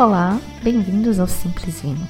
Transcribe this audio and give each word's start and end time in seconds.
Olá, 0.00 0.40
bem-vindos 0.62 1.20
ao 1.20 1.26
Simples 1.26 1.82
Vinho, 1.82 2.08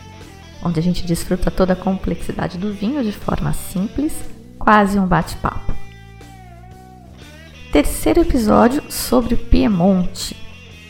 onde 0.65 0.79
a 0.79 0.83
gente 0.83 1.05
desfruta 1.05 1.51
toda 1.51 1.73
a 1.73 1.77
complexidade 1.77 2.57
do 2.57 2.73
vinho 2.73 3.03
de 3.03 3.11
forma 3.11 3.53
simples, 3.53 4.15
quase 4.61 4.97
um 4.97 5.09
bate-papo. 5.09 5.75
Terceiro 7.73 8.21
episódio 8.21 8.81
sobre 8.93 9.35
Piemonte. 9.35 10.37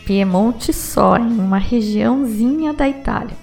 Piemonte 0.04 0.74
só 0.74 1.16
em 1.16 1.38
uma 1.38 1.56
regiãozinha 1.56 2.74
da 2.74 2.86
Itália. 2.86 3.34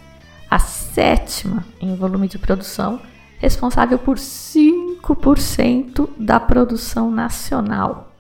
A 0.48 0.60
sétima 0.60 1.66
em 1.82 1.96
volume 1.96 2.28
de 2.28 2.38
produção, 2.38 3.02
responsável 3.40 3.98
por 3.98 4.18
5% 4.18 6.10
da 6.16 6.40
produção 6.40 7.10
nacional. 7.10 8.14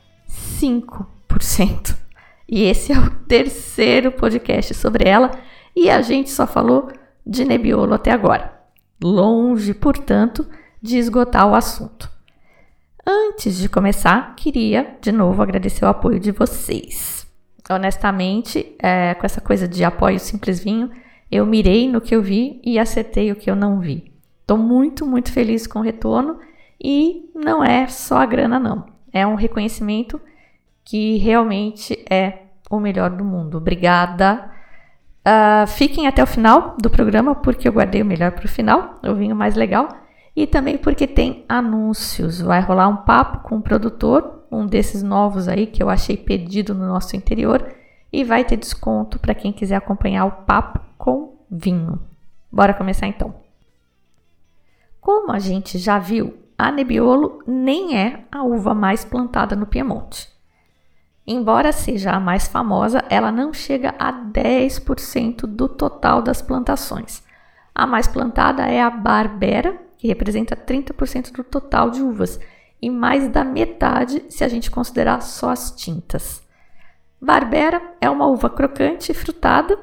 5%. 0.59 2.06
E 2.47 2.63
esse 2.63 2.91
é 2.93 2.99
o 2.99 3.09
terceiro 3.09 4.11
podcast 4.11 4.73
sobre 4.73 5.07
ela 5.07 5.31
e 5.75 5.89
a 5.89 6.01
gente 6.01 6.29
só 6.29 6.47
falou 6.47 6.89
de 7.25 7.45
Nebbiolo 7.45 7.93
até 7.93 8.11
agora. 8.11 8.53
Longe, 9.03 9.73
portanto, 9.73 10.47
de 10.81 10.97
esgotar 10.97 11.47
o 11.47 11.55
assunto. 11.55 12.09
Antes 13.05 13.57
de 13.57 13.69
começar, 13.69 14.35
queria 14.35 14.97
de 14.99 15.11
novo 15.11 15.41
agradecer 15.41 15.85
o 15.85 15.89
apoio 15.89 16.19
de 16.19 16.31
vocês. 16.31 17.27
Honestamente, 17.69 18.75
é, 18.79 19.13
com 19.13 19.25
essa 19.25 19.41
coisa 19.41 19.67
de 19.67 19.83
apoio 19.83 20.19
simples 20.19 20.59
vinho, 20.63 20.89
eu 21.31 21.45
mirei 21.45 21.89
no 21.89 22.01
que 22.01 22.15
eu 22.15 22.21
vi 22.21 22.61
e 22.63 22.79
acertei 22.79 23.31
o 23.31 23.35
que 23.35 23.49
eu 23.49 23.55
não 23.55 23.79
vi. 23.79 24.13
Estou 24.41 24.57
muito, 24.57 25.05
muito 25.05 25.31
feliz 25.31 25.67
com 25.67 25.79
o 25.79 25.83
retorno 25.83 26.39
e 26.81 27.29
não 27.35 27.63
é 27.63 27.87
só 27.87 28.17
a 28.17 28.25
grana, 28.25 28.57
não. 28.57 28.85
É 29.11 29.27
um 29.27 29.35
reconhecimento 29.35 30.19
que 30.83 31.17
realmente 31.17 31.96
é 32.09 32.43
o 32.69 32.79
melhor 32.79 33.09
do 33.09 33.23
mundo. 33.23 33.57
Obrigada. 33.57 34.49
Uh, 35.27 35.67
fiquem 35.67 36.07
até 36.07 36.23
o 36.23 36.27
final 36.27 36.75
do 36.81 36.89
programa, 36.89 37.35
porque 37.35 37.67
eu 37.67 37.73
guardei 37.73 38.01
o 38.01 38.05
melhor 38.05 38.31
para 38.31 38.45
o 38.45 38.49
final, 38.49 38.95
o 39.03 39.13
vinho 39.13 39.35
mais 39.35 39.55
legal. 39.55 39.89
E 40.35 40.45
também 40.45 40.77
porque 40.77 41.07
tem 41.07 41.43
anúncios. 41.49 42.39
Vai 42.39 42.61
rolar 42.61 42.87
um 42.87 42.97
papo 42.97 43.39
com 43.39 43.55
o 43.55 43.57
um 43.57 43.61
produtor, 43.61 44.45
um 44.51 44.65
desses 44.65 45.01
novos 45.01 45.47
aí 45.47 45.65
que 45.65 45.81
eu 45.81 45.89
achei 45.89 46.15
pedido 46.15 46.73
no 46.73 46.85
nosso 46.85 47.15
interior. 47.15 47.73
E 48.13 48.23
vai 48.23 48.45
ter 48.45 48.55
desconto 48.55 49.19
para 49.19 49.35
quem 49.35 49.51
quiser 49.51 49.75
acompanhar 49.75 50.25
o 50.25 50.31
papo 50.31 50.79
com 50.97 51.35
vinho. 51.49 51.99
Bora 52.51 52.73
começar 52.73 53.07
então. 53.07 53.33
Como 55.01 55.31
a 55.31 55.39
gente 55.39 55.77
já 55.77 55.99
viu, 55.99 56.37
a 56.57 56.71
Nebbiolo 56.71 57.43
nem 57.45 57.97
é 57.97 58.23
a 58.31 58.43
uva 58.43 58.73
mais 58.73 59.03
plantada 59.03 59.55
no 59.55 59.65
Piemonte. 59.65 60.36
Embora 61.29 61.73
seja 61.73 62.11
a 62.11 62.21
mais 62.21 62.47
famosa, 62.47 63.03
ela 63.09 63.33
não 63.33 63.53
chega 63.53 63.93
a 63.99 64.13
10% 64.13 65.41
do 65.41 65.67
total 65.67 66.21
das 66.21 66.41
plantações. 66.41 67.21
A 67.75 67.85
mais 67.85 68.07
plantada 68.07 68.63
é 68.63 68.81
a 68.81 68.89
Barbera, 68.89 69.77
que 69.97 70.07
representa 70.07 70.55
30% 70.55 71.33
do 71.33 71.43
total 71.43 71.91
de 71.91 72.01
uvas, 72.01 72.39
e 72.81 72.89
mais 72.89 73.27
da 73.27 73.43
metade 73.43 74.23
se 74.29 74.43
a 74.45 74.47
gente 74.47 74.71
considerar 74.71 75.21
só 75.21 75.49
as 75.49 75.71
tintas. 75.71 76.41
Barbera 77.19 77.81
é 77.99 78.09
uma 78.09 78.27
uva 78.27 78.49
crocante 78.49 79.11
e 79.11 79.15
frutada. 79.15 79.77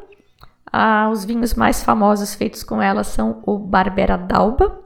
Ah, 0.72 1.10
os 1.12 1.26
vinhos 1.26 1.52
mais 1.52 1.82
famosos 1.82 2.34
feitos 2.34 2.62
com 2.62 2.80
ela 2.80 3.04
são 3.04 3.42
o 3.44 3.58
Barbera 3.58 4.16
d'Alba, 4.16 4.80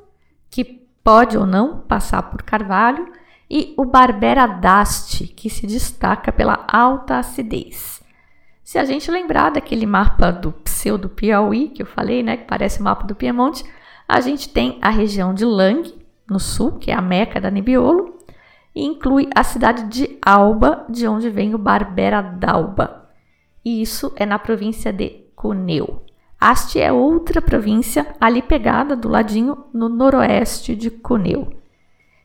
que 0.50 0.64
pode 1.04 1.38
ou 1.38 1.46
não 1.46 1.78
passar 1.80 2.22
por 2.24 2.42
carvalho, 2.42 3.12
e 3.50 3.74
o 3.76 3.84
Barbera 3.84 4.46
d'Asti, 4.46 5.26
que 5.26 5.48
se 5.48 5.66
destaca 5.66 6.30
pela 6.30 6.64
alta 6.68 7.18
acidez. 7.18 8.02
Se 8.62 8.78
a 8.78 8.84
gente 8.84 9.10
lembrar 9.10 9.50
daquele 9.50 9.86
mapa 9.86 10.30
do 10.30 10.52
pseudo 10.52 11.08
Piauí 11.08 11.68
que 11.68 11.82
eu 11.82 11.86
falei, 11.86 12.22
né, 12.22 12.36
que 12.36 12.44
parece 12.44 12.80
o 12.80 12.84
mapa 12.84 13.06
do 13.06 13.14
Piemonte, 13.14 13.64
a 14.06 14.20
gente 14.20 14.50
tem 14.50 14.78
a 14.82 14.90
região 14.90 15.32
de 15.32 15.44
Lang, 15.44 15.94
no 16.28 16.38
sul, 16.38 16.72
que 16.72 16.90
é 16.90 16.94
a 16.94 17.00
meca 17.00 17.40
da 17.40 17.50
Nebbiolo, 17.50 18.18
e 18.74 18.84
inclui 18.84 19.28
a 19.34 19.42
cidade 19.42 19.84
de 19.84 20.18
Alba, 20.20 20.84
de 20.88 21.08
onde 21.08 21.30
vem 21.30 21.54
o 21.54 21.58
Barbera 21.58 22.20
d'Alba. 22.20 23.08
E 23.64 23.80
isso 23.80 24.12
é 24.16 24.26
na 24.26 24.38
província 24.38 24.92
de 24.92 25.24
Cuneu. 25.34 26.02
Asti 26.40 26.78
é 26.78 26.92
outra 26.92 27.42
província 27.42 28.06
ali 28.20 28.40
pegada 28.40 28.94
do 28.94 29.08
ladinho 29.08 29.64
no 29.72 29.88
noroeste 29.88 30.76
de 30.76 30.90
Cuneu. 30.90 31.48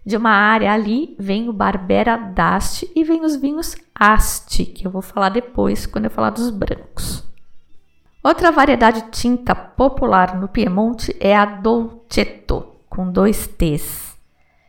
De 0.06 0.18
uma 0.18 0.32
área 0.32 0.74
ali 0.74 1.16
vem 1.18 1.48
o 1.48 1.54
Barbera 1.54 2.18
d'Asti 2.18 2.92
e 2.94 3.04
vem 3.04 3.24
os 3.24 3.36
vinhos 3.38 3.76
Asti, 3.96 4.66
que 4.66 4.86
eu 4.86 4.92
vou 4.92 5.02
falar 5.02 5.30
depois 5.30 5.86
quando 5.86 6.06
eu 6.06 6.12
falar 6.12 6.32
dos 6.32 6.50
brancos. 6.50 7.24
Outra 8.22 8.52
variedade 8.52 9.06
tinta 9.12 9.54
popular 9.54 10.40
no 10.40 10.48
Piemonte 10.48 11.16
é 11.20 11.36
a 11.36 11.46
Dolcetto, 11.46 12.66
com 12.90 13.10
dois 13.10 13.48
T's. 13.48 14.18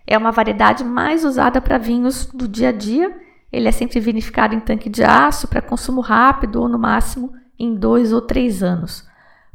É 0.07 0.17
uma 0.19 0.31
variedade 0.31 0.85
mais 0.85 1.25
usada 1.25 1.61
para 1.61 1.79
vinhos 1.79 2.27
do 2.27 2.47
dia 2.47 2.69
a 2.69 2.73
dia. 2.73 3.17
Ele 3.53 3.69
é 3.69 3.73
sempre 3.73 4.01
vinificado 4.01 4.55
em 4.55 4.61
tanque 4.61 4.89
de 4.89 5.03
aço 5.03 5.49
para 5.49 5.63
consumo 5.63 6.01
rápido 6.01 6.61
ou 6.61 6.69
no 6.69 6.79
máximo 6.79 7.33
em 7.59 7.75
dois 7.75 8.13
ou 8.13 8.21
três 8.21 8.63
anos. 8.63 9.07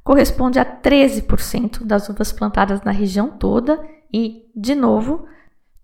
Corresponde 0.03 0.59
a 0.59 0.66
13% 0.66 1.84
das 1.84 2.09
uvas 2.09 2.31
plantadas 2.31 2.81
na 2.81 2.91
região 2.91 3.29
toda 3.29 3.79
e, 4.12 4.50
de 4.56 4.73
novo, 4.73 5.28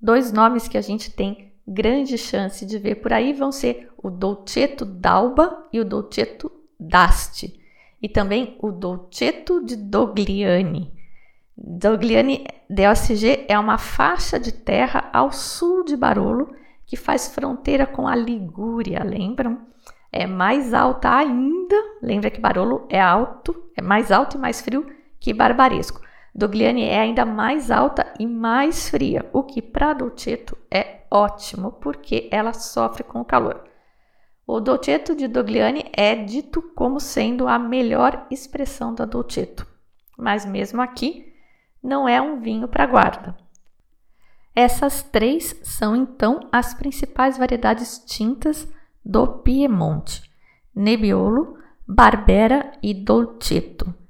Dois 0.06 0.32
nomes 0.32 0.68
que 0.68 0.78
a 0.78 0.82
gente 0.82 1.10
tem 1.10 1.52
grande 1.68 2.16
chance 2.16 2.64
de 2.64 2.78
ver 2.78 2.98
por 2.98 3.12
aí 3.12 3.34
vão 3.34 3.52
ser 3.52 3.92
o 3.98 4.12
Dolcetto 4.12 4.86
d'Alba 4.86 5.66
e 5.74 5.80
o 5.80 5.84
Dolcetto 5.84 6.52
d'Asti, 6.80 7.60
e 8.00 8.08
também 8.08 8.56
o 8.62 8.70
Dolcetto 8.72 9.66
de 9.66 9.76
Dogliani. 9.76 10.94
Dogliani 11.58 12.46
DOCG 12.70 13.48
é 13.48 13.58
uma 13.58 13.80
faixa 13.80 14.40
de 14.40 14.52
terra 14.52 15.10
ao 15.12 15.32
sul 15.32 15.84
de 15.84 15.98
Barolo 15.98 16.54
que 16.86 16.96
faz 16.96 17.34
fronteira 17.34 17.88
com 17.88 18.08
a 18.08 18.16
Ligúria, 18.16 19.04
lembram? 19.04 19.58
É 20.12 20.28
mais 20.28 20.72
alta 20.72 21.16
ainda, 21.16 21.76
lembra 22.00 22.30
que 22.30 22.40
Barolo 22.40 22.86
é 22.90 23.02
alto, 23.02 23.56
é 23.76 23.82
mais 23.82 24.12
alto 24.12 24.38
e 24.38 24.40
mais 24.40 24.62
frio 24.62 24.86
que 25.20 25.34
Barbaresco. 25.34 26.06
Dogliani 26.38 26.84
é 26.84 27.00
ainda 27.00 27.26
mais 27.26 27.72
alta 27.72 28.14
e 28.20 28.28
mais 28.28 28.90
fria, 28.90 29.26
o 29.32 29.42
que 29.42 29.62
para 29.62 29.94
Dolcetto 29.94 30.58
é 30.70 31.04
ótimo, 31.10 31.72
porque 31.72 32.28
ela 32.30 32.52
sofre 32.52 33.06
com 33.06 33.22
o 33.22 33.26
calor. 33.26 33.64
O 34.46 34.60
Dolcetto 34.60 35.16
de 35.16 35.30
Dogliani 35.30 35.86
é 35.94 36.14
dito 36.14 36.62
como 36.76 37.00
sendo 37.00 37.48
a 37.48 37.58
melhor 37.58 38.28
expressão 38.30 38.94
da 38.94 39.06
Dolcetto, 39.06 39.66
mas 40.18 40.46
mesmo 40.46 40.82
aqui 40.82 41.34
não 41.82 42.06
é 42.06 42.22
um 42.22 42.42
vinho 42.42 42.68
para 42.68 42.86
guarda. 42.86 43.38
Essas 44.54 45.04
três 45.04 45.58
são 45.64 45.96
então 45.96 46.50
as 46.52 46.74
principais 46.74 47.38
variedades 47.38 47.98
tintas 48.06 48.68
do 49.06 49.26
Piemonte: 49.26 50.30
Nebbiolo, 50.76 51.58
Barbera 51.88 52.74
e 52.84 52.94
Dolcetto 52.94 54.05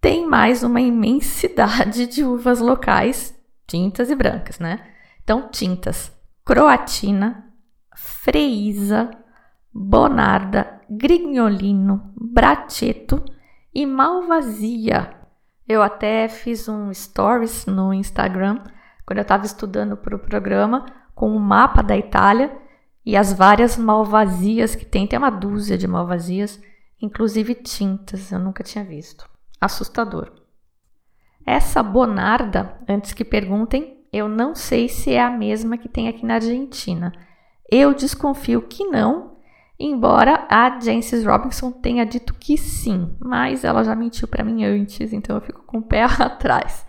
tem 0.00 0.26
mais 0.26 0.62
uma 0.62 0.80
imensidade 0.80 2.06
de 2.06 2.24
uvas 2.24 2.58
locais, 2.58 3.38
tintas 3.66 4.10
e 4.10 4.14
brancas, 4.14 4.58
né? 4.58 4.80
Então, 5.22 5.48
tintas 5.50 6.10
croatina, 6.42 7.44
freisa, 7.94 9.10
bonarda, 9.72 10.80
grignolino, 10.88 12.12
braceto 12.16 13.22
e 13.74 13.84
malvasia. 13.84 15.14
Eu 15.68 15.82
até 15.82 16.28
fiz 16.28 16.66
um 16.66 16.92
stories 16.92 17.66
no 17.66 17.92
Instagram 17.92 18.64
quando 19.06 19.18
eu 19.18 19.22
estava 19.22 19.44
estudando 19.44 19.96
para 19.96 20.16
o 20.16 20.18
programa 20.18 20.86
com 21.14 21.30
o 21.30 21.36
um 21.36 21.38
mapa 21.38 21.82
da 21.82 21.96
Itália 21.96 22.56
e 23.04 23.16
as 23.16 23.32
várias 23.32 23.76
malvasias 23.76 24.74
que 24.74 24.86
tem. 24.86 25.06
Tem 25.06 25.18
uma 25.18 25.30
dúzia 25.30 25.76
de 25.76 25.86
malvasias, 25.86 26.60
inclusive 27.00 27.54
tintas, 27.54 28.32
eu 28.32 28.38
nunca 28.38 28.64
tinha 28.64 28.82
visto 28.82 29.29
assustador. 29.60 30.32
Essa 31.44 31.82
Bonarda, 31.82 32.78
antes 32.88 33.12
que 33.12 33.24
perguntem, 33.24 34.04
eu 34.12 34.28
não 34.28 34.54
sei 34.54 34.88
se 34.88 35.12
é 35.12 35.22
a 35.22 35.30
mesma 35.30 35.78
que 35.78 35.88
tem 35.88 36.08
aqui 36.08 36.24
na 36.24 36.34
Argentina. 36.34 37.12
Eu 37.70 37.94
desconfio 37.94 38.62
que 38.62 38.84
não, 38.84 39.36
embora 39.78 40.46
a 40.48 40.78
Jancis 40.80 41.24
Robinson 41.24 41.70
tenha 41.70 42.04
dito 42.04 42.34
que 42.34 42.56
sim, 42.56 43.16
mas 43.20 43.64
ela 43.64 43.84
já 43.84 43.94
mentiu 43.94 44.26
para 44.26 44.44
mim 44.44 44.64
antes, 44.64 45.12
então 45.12 45.36
eu 45.36 45.42
fico 45.42 45.62
com 45.64 45.78
o 45.78 45.82
pé 45.82 46.02
atrás. 46.18 46.86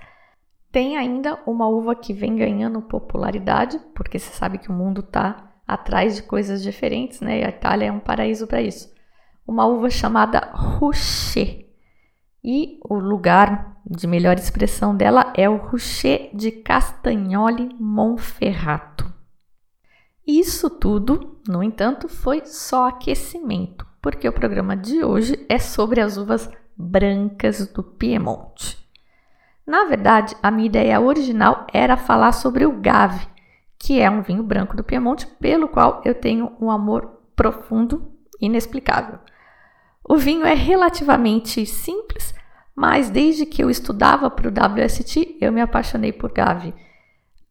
Tem 0.71 0.97
ainda 0.97 1.37
uma 1.45 1.67
uva 1.67 1.93
que 1.93 2.13
vem 2.13 2.35
ganhando 2.35 2.81
popularidade, 2.81 3.79
porque 3.93 4.17
você 4.17 4.31
sabe 4.31 4.57
que 4.57 4.69
o 4.69 4.73
mundo 4.73 5.01
está 5.01 5.51
atrás 5.67 6.15
de 6.15 6.23
coisas 6.23 6.63
diferentes, 6.63 7.19
né? 7.19 7.39
E 7.41 7.43
a 7.43 7.49
Itália 7.49 7.87
é 7.87 7.91
um 7.91 7.99
paraíso 7.99 8.47
para 8.47 8.61
isso. 8.61 8.89
Uma 9.45 9.65
uva 9.65 9.89
chamada 9.89 10.51
Roucher. 10.53 11.70
E 12.43 12.79
o 12.83 12.95
lugar 12.95 13.77
de 13.85 14.07
melhor 14.07 14.37
expressão 14.37 14.95
dela 14.95 15.31
é 15.35 15.47
o 15.47 15.57
Roucher 15.57 16.29
de 16.33 16.51
Castagnoli 16.51 17.75
Monferrato. 17.79 19.11
Isso 20.25 20.69
tudo, 20.69 21.39
no 21.47 21.61
entanto, 21.61 22.07
foi 22.07 22.45
só 22.45 22.87
aquecimento, 22.87 23.85
porque 24.01 24.27
o 24.27 24.33
programa 24.33 24.75
de 24.75 25.03
hoje 25.03 25.45
é 25.49 25.59
sobre 25.59 25.99
as 25.99 26.17
uvas 26.17 26.49
brancas 26.75 27.67
do 27.67 27.83
Piemonte. 27.83 28.77
Na 29.65 29.85
verdade, 29.85 30.35
a 30.41 30.49
minha 30.49 30.65
ideia 30.65 30.99
original 30.99 31.67
era 31.71 31.95
falar 31.95 32.31
sobre 32.31 32.65
o 32.65 32.71
Gave, 32.71 33.27
que 33.77 33.99
é 33.99 34.09
um 34.09 34.21
vinho 34.21 34.43
branco 34.43 34.75
do 34.75 34.83
Piemonte, 34.83 35.27
pelo 35.39 35.67
qual 35.67 36.01
eu 36.05 36.15
tenho 36.15 36.51
um 36.59 36.71
amor 36.71 37.21
profundo, 37.35 38.11
inexplicável. 38.39 39.19
O 40.03 40.17
vinho 40.17 40.45
é 40.45 40.53
relativamente 40.53 41.65
simples, 41.65 42.33
mas 42.75 43.09
desde 43.09 43.45
que 43.45 43.63
eu 43.63 43.69
estudava 43.69 44.29
para 44.29 44.47
o 44.47 44.51
WST, 44.51 45.37
eu 45.39 45.51
me 45.51 45.61
apaixonei 45.61 46.11
por 46.11 46.31
Gave. 46.31 46.73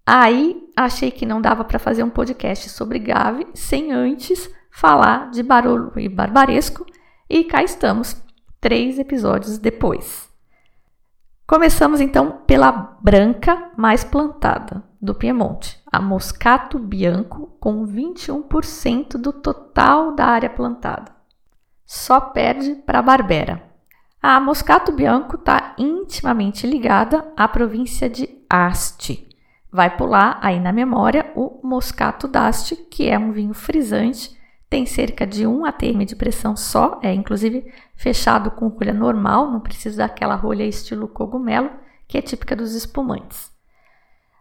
Aí 0.04 0.68
achei 0.76 1.10
que 1.10 1.26
não 1.26 1.40
dava 1.40 1.64
para 1.64 1.78
fazer 1.78 2.02
um 2.02 2.10
podcast 2.10 2.68
sobre 2.70 2.98
Gave 2.98 3.46
sem 3.54 3.92
antes 3.92 4.50
falar 4.70 5.30
de 5.30 5.42
Barolo 5.42 5.92
e 5.96 6.08
Barbaresco, 6.08 6.86
e 7.28 7.44
cá 7.44 7.62
estamos, 7.62 8.16
três 8.60 8.98
episódios 8.98 9.58
depois. 9.58 10.28
Começamos 11.46 12.00
então 12.00 12.42
pela 12.46 12.70
branca 12.70 13.72
mais 13.76 14.04
plantada 14.04 14.82
do 15.00 15.14
Piemonte, 15.14 15.80
a 15.90 16.00
Moscato 16.00 16.78
Bianco, 16.78 17.56
com 17.58 17.86
21% 17.86 19.16
do 19.16 19.32
total 19.32 20.14
da 20.14 20.26
área 20.26 20.50
plantada. 20.50 21.19
Só 21.92 22.20
perde 22.20 22.76
para 22.86 23.02
Barbera. 23.02 23.60
A 24.22 24.38
Moscato 24.38 24.92
Bianco 24.92 25.34
está 25.34 25.74
intimamente 25.76 26.64
ligada 26.64 27.26
à 27.36 27.48
província 27.48 28.08
de 28.08 28.28
Asti. 28.48 29.28
Vai 29.72 29.96
pular 29.96 30.38
aí 30.40 30.60
na 30.60 30.72
memória 30.72 31.32
o 31.34 31.58
Moscato 31.66 32.28
d'Asti, 32.28 32.76
que 32.76 33.08
é 33.08 33.18
um 33.18 33.32
vinho 33.32 33.54
frisante 33.54 34.38
tem 34.70 34.86
cerca 34.86 35.26
de 35.26 35.48
1 35.48 35.64
atm 35.64 36.04
de 36.04 36.14
pressão 36.14 36.56
só, 36.56 37.00
é 37.02 37.12
inclusive 37.12 37.66
fechado 37.96 38.52
com 38.52 38.68
rolha 38.68 38.94
normal, 38.94 39.50
não 39.50 39.58
precisa 39.58 39.96
daquela 39.96 40.36
rolha 40.36 40.62
estilo 40.62 41.08
cogumelo, 41.08 41.72
que 42.06 42.16
é 42.16 42.22
típica 42.22 42.54
dos 42.54 42.72
espumantes. 42.76 43.50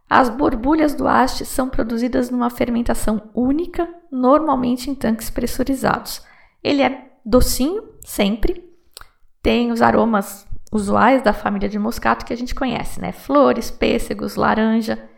As 0.08 0.30
borbulhas 0.30 0.94
do 0.94 1.08
haste 1.08 1.46
são 1.46 1.68
produzidas 1.68 2.30
numa 2.30 2.52
fermentação 2.52 3.32
única, 3.34 3.90
normalmente 4.12 4.92
em 4.92 4.94
tanques 4.94 5.32
pressurizados. 5.32 6.24
Ele 6.64 6.84
é 6.84 7.09
docinho, 7.26 7.84
sempre, 8.04 8.70
tem 9.42 9.72
os 9.72 9.82
aromas 9.82 10.48
usuais 10.72 11.22
da 11.24 11.34
família 11.34 11.70
de 11.70 11.80
moscato 11.80 12.26
que 12.26 12.34
a 12.34 12.38
gente 12.38 12.54
conhece, 12.54 13.00
né? 13.02 13.12
Flores, 13.12 13.72
pêssegos, 13.72 14.36
laranja, 14.36 15.10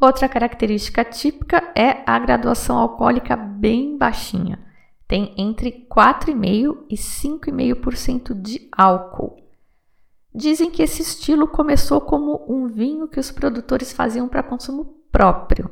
Outra 0.00 0.28
característica 0.28 1.04
típica 1.04 1.72
é 1.74 2.04
a 2.06 2.16
graduação 2.20 2.78
alcoólica 2.78 3.34
bem 3.34 3.98
baixinha. 3.98 4.60
Tem 5.08 5.34
entre 5.36 5.88
4,5% 5.90 6.84
e 6.88 6.94
5,5% 6.94 8.40
de 8.40 8.68
álcool. 8.70 9.42
Dizem 10.32 10.70
que 10.70 10.82
esse 10.82 11.02
estilo 11.02 11.48
começou 11.48 12.00
como 12.00 12.44
um 12.48 12.68
vinho 12.68 13.08
que 13.08 13.18
os 13.18 13.32
produtores 13.32 13.92
faziam 13.92 14.28
para 14.28 14.42
consumo 14.42 14.84
próprio. 15.10 15.68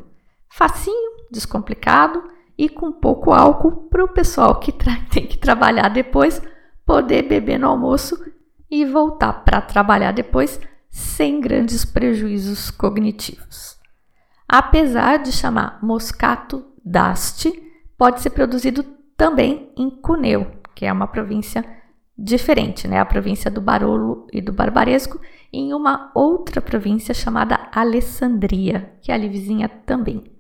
Facinho, 0.49 1.13
descomplicado 1.31 2.25
e 2.59 2.69
com 2.69 2.93
pouco 2.93 3.33
álcool 3.33 3.89
para 3.89 4.05
o 4.05 4.09
pessoal 4.09 4.59
que 4.59 4.73
tem 5.11 5.27
que 5.27 5.39
trabalhar 5.39 5.89
depois 5.89 6.41
poder 6.85 7.23
beber 7.23 7.59
no 7.59 7.69
almoço 7.69 8.17
e 8.71 8.85
voltar 8.85 9.33
para 9.45 9.61
trabalhar 9.61 10.13
depois 10.13 10.61
sem 10.89 11.41
grandes 11.41 11.85
prejuízos 11.85 12.71
cognitivos. 12.71 13.77
Apesar 14.49 15.19
de 15.19 15.33
chamar 15.33 15.79
Moscato 15.83 16.65
d'Asti, 16.85 17.53
pode 17.99 18.21
ser 18.21 18.31
produzido 18.31 18.85
também 19.17 19.73
em 19.77 19.91
Cuneu, 19.91 20.47
que 20.75 20.87
é 20.87 20.93
uma 20.93 21.07
província 21.07 21.65
diferente, 22.17 22.87
né? 22.87 22.99
A 22.99 23.05
província 23.05 23.51
do 23.51 23.61
Barolo 23.61 24.27
e 24.33 24.41
do 24.41 24.53
Barbaresco, 24.53 25.21
em 25.53 25.75
uma 25.75 26.11
outra 26.15 26.61
província 26.61 27.13
chamada 27.13 27.69
Alessandria, 27.73 28.93
que 29.03 29.11
é 29.11 29.15
ali 29.15 29.29
vizinha 29.29 29.69
também. 29.69 30.36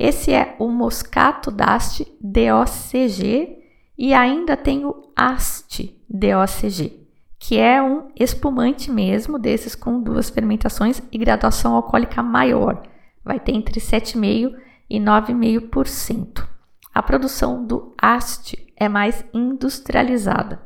Esse 0.00 0.32
é 0.32 0.56
o 0.58 0.68
Moscato 0.68 1.50
d'Asti 1.50 2.06
DOCG 2.20 3.58
e 3.98 4.14
ainda 4.14 4.56
tem 4.56 4.86
o 4.86 5.12
Asti 5.14 6.02
DOCG 6.08 7.00
que 7.40 7.58
é 7.58 7.82
um 7.82 8.10
espumante 8.14 8.90
mesmo, 8.90 9.38
desses 9.38 9.74
com 9.74 10.02
duas 10.02 10.28
fermentações 10.28 11.00
e 11.10 11.16
graduação 11.16 11.74
alcoólica 11.74 12.22
maior. 12.22 12.82
Vai 13.24 13.40
ter 13.40 13.52
entre 13.52 13.80
7,5% 13.80 14.54
e 14.90 15.00
9,5%. 15.00 16.46
A 16.92 17.02
produção 17.02 17.64
do 17.64 17.94
Ast 18.00 18.56
é 18.76 18.88
mais 18.90 19.24
industrializada, 19.32 20.60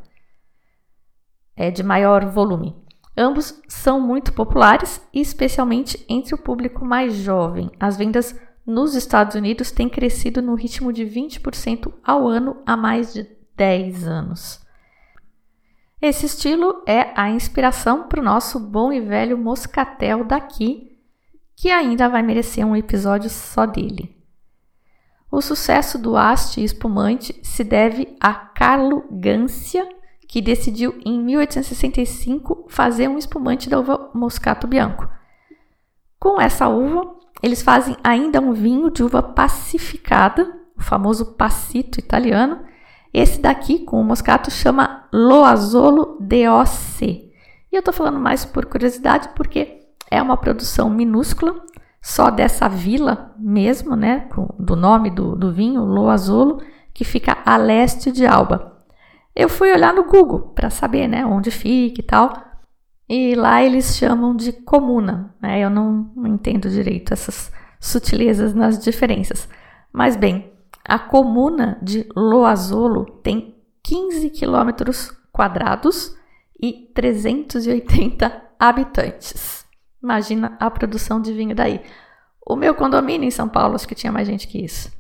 é 1.55 1.71
de 1.71 1.83
maior 1.85 2.27
volume. 2.27 2.75
Ambos 3.17 3.63
são 3.69 4.01
muito 4.01 4.33
populares, 4.33 5.01
especialmente 5.13 6.05
entre 6.09 6.35
o 6.35 6.39
público 6.39 6.85
mais 6.85 7.15
jovem. 7.15 7.71
As 7.79 7.97
vendas 7.97 8.35
nos 8.67 8.95
Estados 8.95 9.35
Unidos 9.35 9.71
têm 9.71 9.89
crescido 9.89 10.41
no 10.41 10.55
ritmo 10.55 10.93
de 10.93 11.05
20% 11.05 11.93
ao 12.03 12.27
ano 12.27 12.63
há 12.65 12.77
mais 12.77 13.13
de 13.13 13.29
10 13.57 14.07
anos. 14.07 14.65
Esse 16.01 16.27
estilo 16.27 16.83
é 16.87 17.13
a 17.19 17.31
inspiração 17.31 18.09
para 18.09 18.21
o 18.21 18.25
nosso 18.25 18.61
bom 18.61 18.93
e 18.93 19.01
velho 19.01 19.39
moscatel 19.39 20.25
daqui, 20.25 20.99
que 21.57 21.71
ainda 21.71 22.09
vai 22.09 22.23
merecer 22.23 22.67
um 22.67 22.77
episódio 22.77 23.31
só 23.31 23.65
dele. 23.65 24.15
O 25.31 25.41
sucesso 25.41 25.99
do 25.99 26.17
haste 26.17 26.63
espumante 26.63 27.39
se 27.43 27.65
deve 27.65 28.17
a 28.21 28.35
Carlo 28.35 29.05
Gancia, 29.11 29.89
que 30.29 30.41
decidiu 30.41 31.01
em 31.05 31.21
1865 31.21 32.67
fazer 32.69 33.09
um 33.09 33.19
espumante 33.19 33.69
da 33.69 33.79
uva 33.79 34.11
Moscato 34.15 34.67
Bianco. 34.67 35.09
Com 36.21 36.41
essa 36.41 36.69
uva, 36.69 37.17
eles 37.45 37.61
fazem 37.61 37.95
ainda 38.03 38.41
um 38.41 38.55
vinho 38.55 38.91
de 38.91 39.03
uva 39.03 39.23
pacificada, 39.23 40.51
o 40.75 40.83
famoso 40.83 41.35
passito 41.35 42.01
italiano, 42.01 42.61
esse 43.13 43.39
daqui, 43.39 43.81
com 43.81 44.01
o 44.01 44.05
moscato, 44.05 44.51
chama 44.51 45.07
Loazolo 45.13 46.17
DOC. 46.19 47.03
E 47.03 47.31
eu 47.71 47.81
estou 47.81 47.93
falando 47.93 48.19
mais 48.19 48.47
por 48.47 48.65
curiosidade, 48.65 49.29
porque 49.37 49.83
é 50.11 50.23
uma 50.23 50.39
produção 50.39 50.89
minúscula, 50.89 51.55
só 52.01 52.31
dessa 52.31 52.67
vila 52.67 53.35
mesmo, 53.39 53.95
né, 53.95 54.27
do 54.59 54.75
nome 54.75 55.11
do, 55.11 55.37
do 55.37 55.53
vinho, 55.53 55.85
Loazolo, 55.85 56.63
que 56.95 57.05
fica 57.05 57.37
a 57.45 57.59
leste 57.59 58.11
de 58.11 58.27
Alba. 58.27 58.73
Eu 59.37 59.51
fui 59.51 59.71
olhar 59.71 59.93
no 59.93 60.05
Google 60.05 60.53
para 60.55 60.71
saber, 60.71 61.09
né, 61.09 61.27
onde 61.27 61.51
fica 61.51 62.01
e 62.01 62.05
tal. 62.05 62.33
E 63.09 63.35
lá 63.35 63.63
eles 63.63 63.97
chamam 63.97 64.35
de 64.35 64.53
comuna. 64.53 65.35
Né? 65.41 65.61
Eu 65.61 65.71
não, 65.71 66.11
entendo 66.27 66.71
direito 66.71 67.13
essas 67.13 67.53
sutilezas 67.79 68.55
nas 68.55 68.79
diferenças. 68.79 69.49
Mas 69.93 70.17
bem, 70.17 70.53
a 70.85 70.99
comuna 70.99 71.79
de 71.83 72.09
Loazolo 72.17 73.05
tem 73.23 73.55
15 73.83 74.31
quilômetros 74.31 75.11
quadrados 75.33 76.17
e 76.61 76.91
380 76.95 78.43
habitantes. 78.59 79.67
Imagina 80.03 80.57
a 80.59 80.71
produção 80.71 81.21
de 81.21 81.33
vinho 81.33 81.55
daí. 81.55 81.83
O 82.47 82.57
meu 82.57 82.75
condomínio 82.75 83.27
em 83.27 83.31
São 83.31 83.49
Paulo, 83.49 83.75
acho 83.75 83.89
que 83.89 83.95
tinha 83.95 84.13
mais 84.13 84.27
gente 84.27 84.47
que 84.47 84.63
isso. 84.63 84.93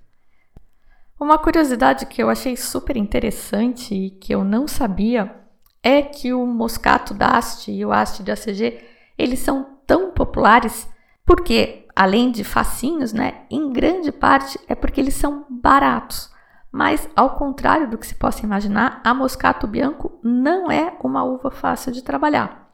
Uma 1.20 1.38
curiosidade 1.38 2.06
que 2.06 2.22
eu 2.22 2.28
achei 2.28 2.56
super 2.56 2.96
interessante 2.96 3.94
e 3.94 4.10
que 4.10 4.34
eu 4.34 4.44
não 4.44 4.66
sabia 4.66 5.43
é 5.84 6.00
que 6.00 6.32
o 6.32 6.46
moscato 6.46 7.12
da 7.12 7.36
Asti 7.36 7.70
e 7.70 7.84
o 7.84 7.92
Asti 7.92 8.22
de 8.22 8.32
ACG, 8.32 8.82
eles 9.18 9.40
são 9.40 9.76
tão 9.86 10.10
populares 10.12 10.88
porque 11.26 11.86
além 11.94 12.30
de 12.30 12.42
facinhos, 12.42 13.12
né, 13.12 13.42
em 13.50 13.70
grande 13.70 14.10
parte 14.10 14.58
é 14.66 14.74
porque 14.74 15.00
eles 15.00 15.14
são 15.14 15.44
baratos. 15.48 16.32
Mas, 16.72 17.08
ao 17.14 17.36
contrário 17.36 17.88
do 17.88 17.96
que 17.96 18.06
se 18.06 18.16
possa 18.16 18.44
imaginar, 18.44 19.00
a 19.04 19.14
Moscato 19.14 19.66
Bianco 19.66 20.18
não 20.24 20.70
é 20.70 20.96
uma 21.04 21.22
uva 21.22 21.50
fácil 21.50 21.92
de 21.92 22.02
trabalhar. 22.02 22.72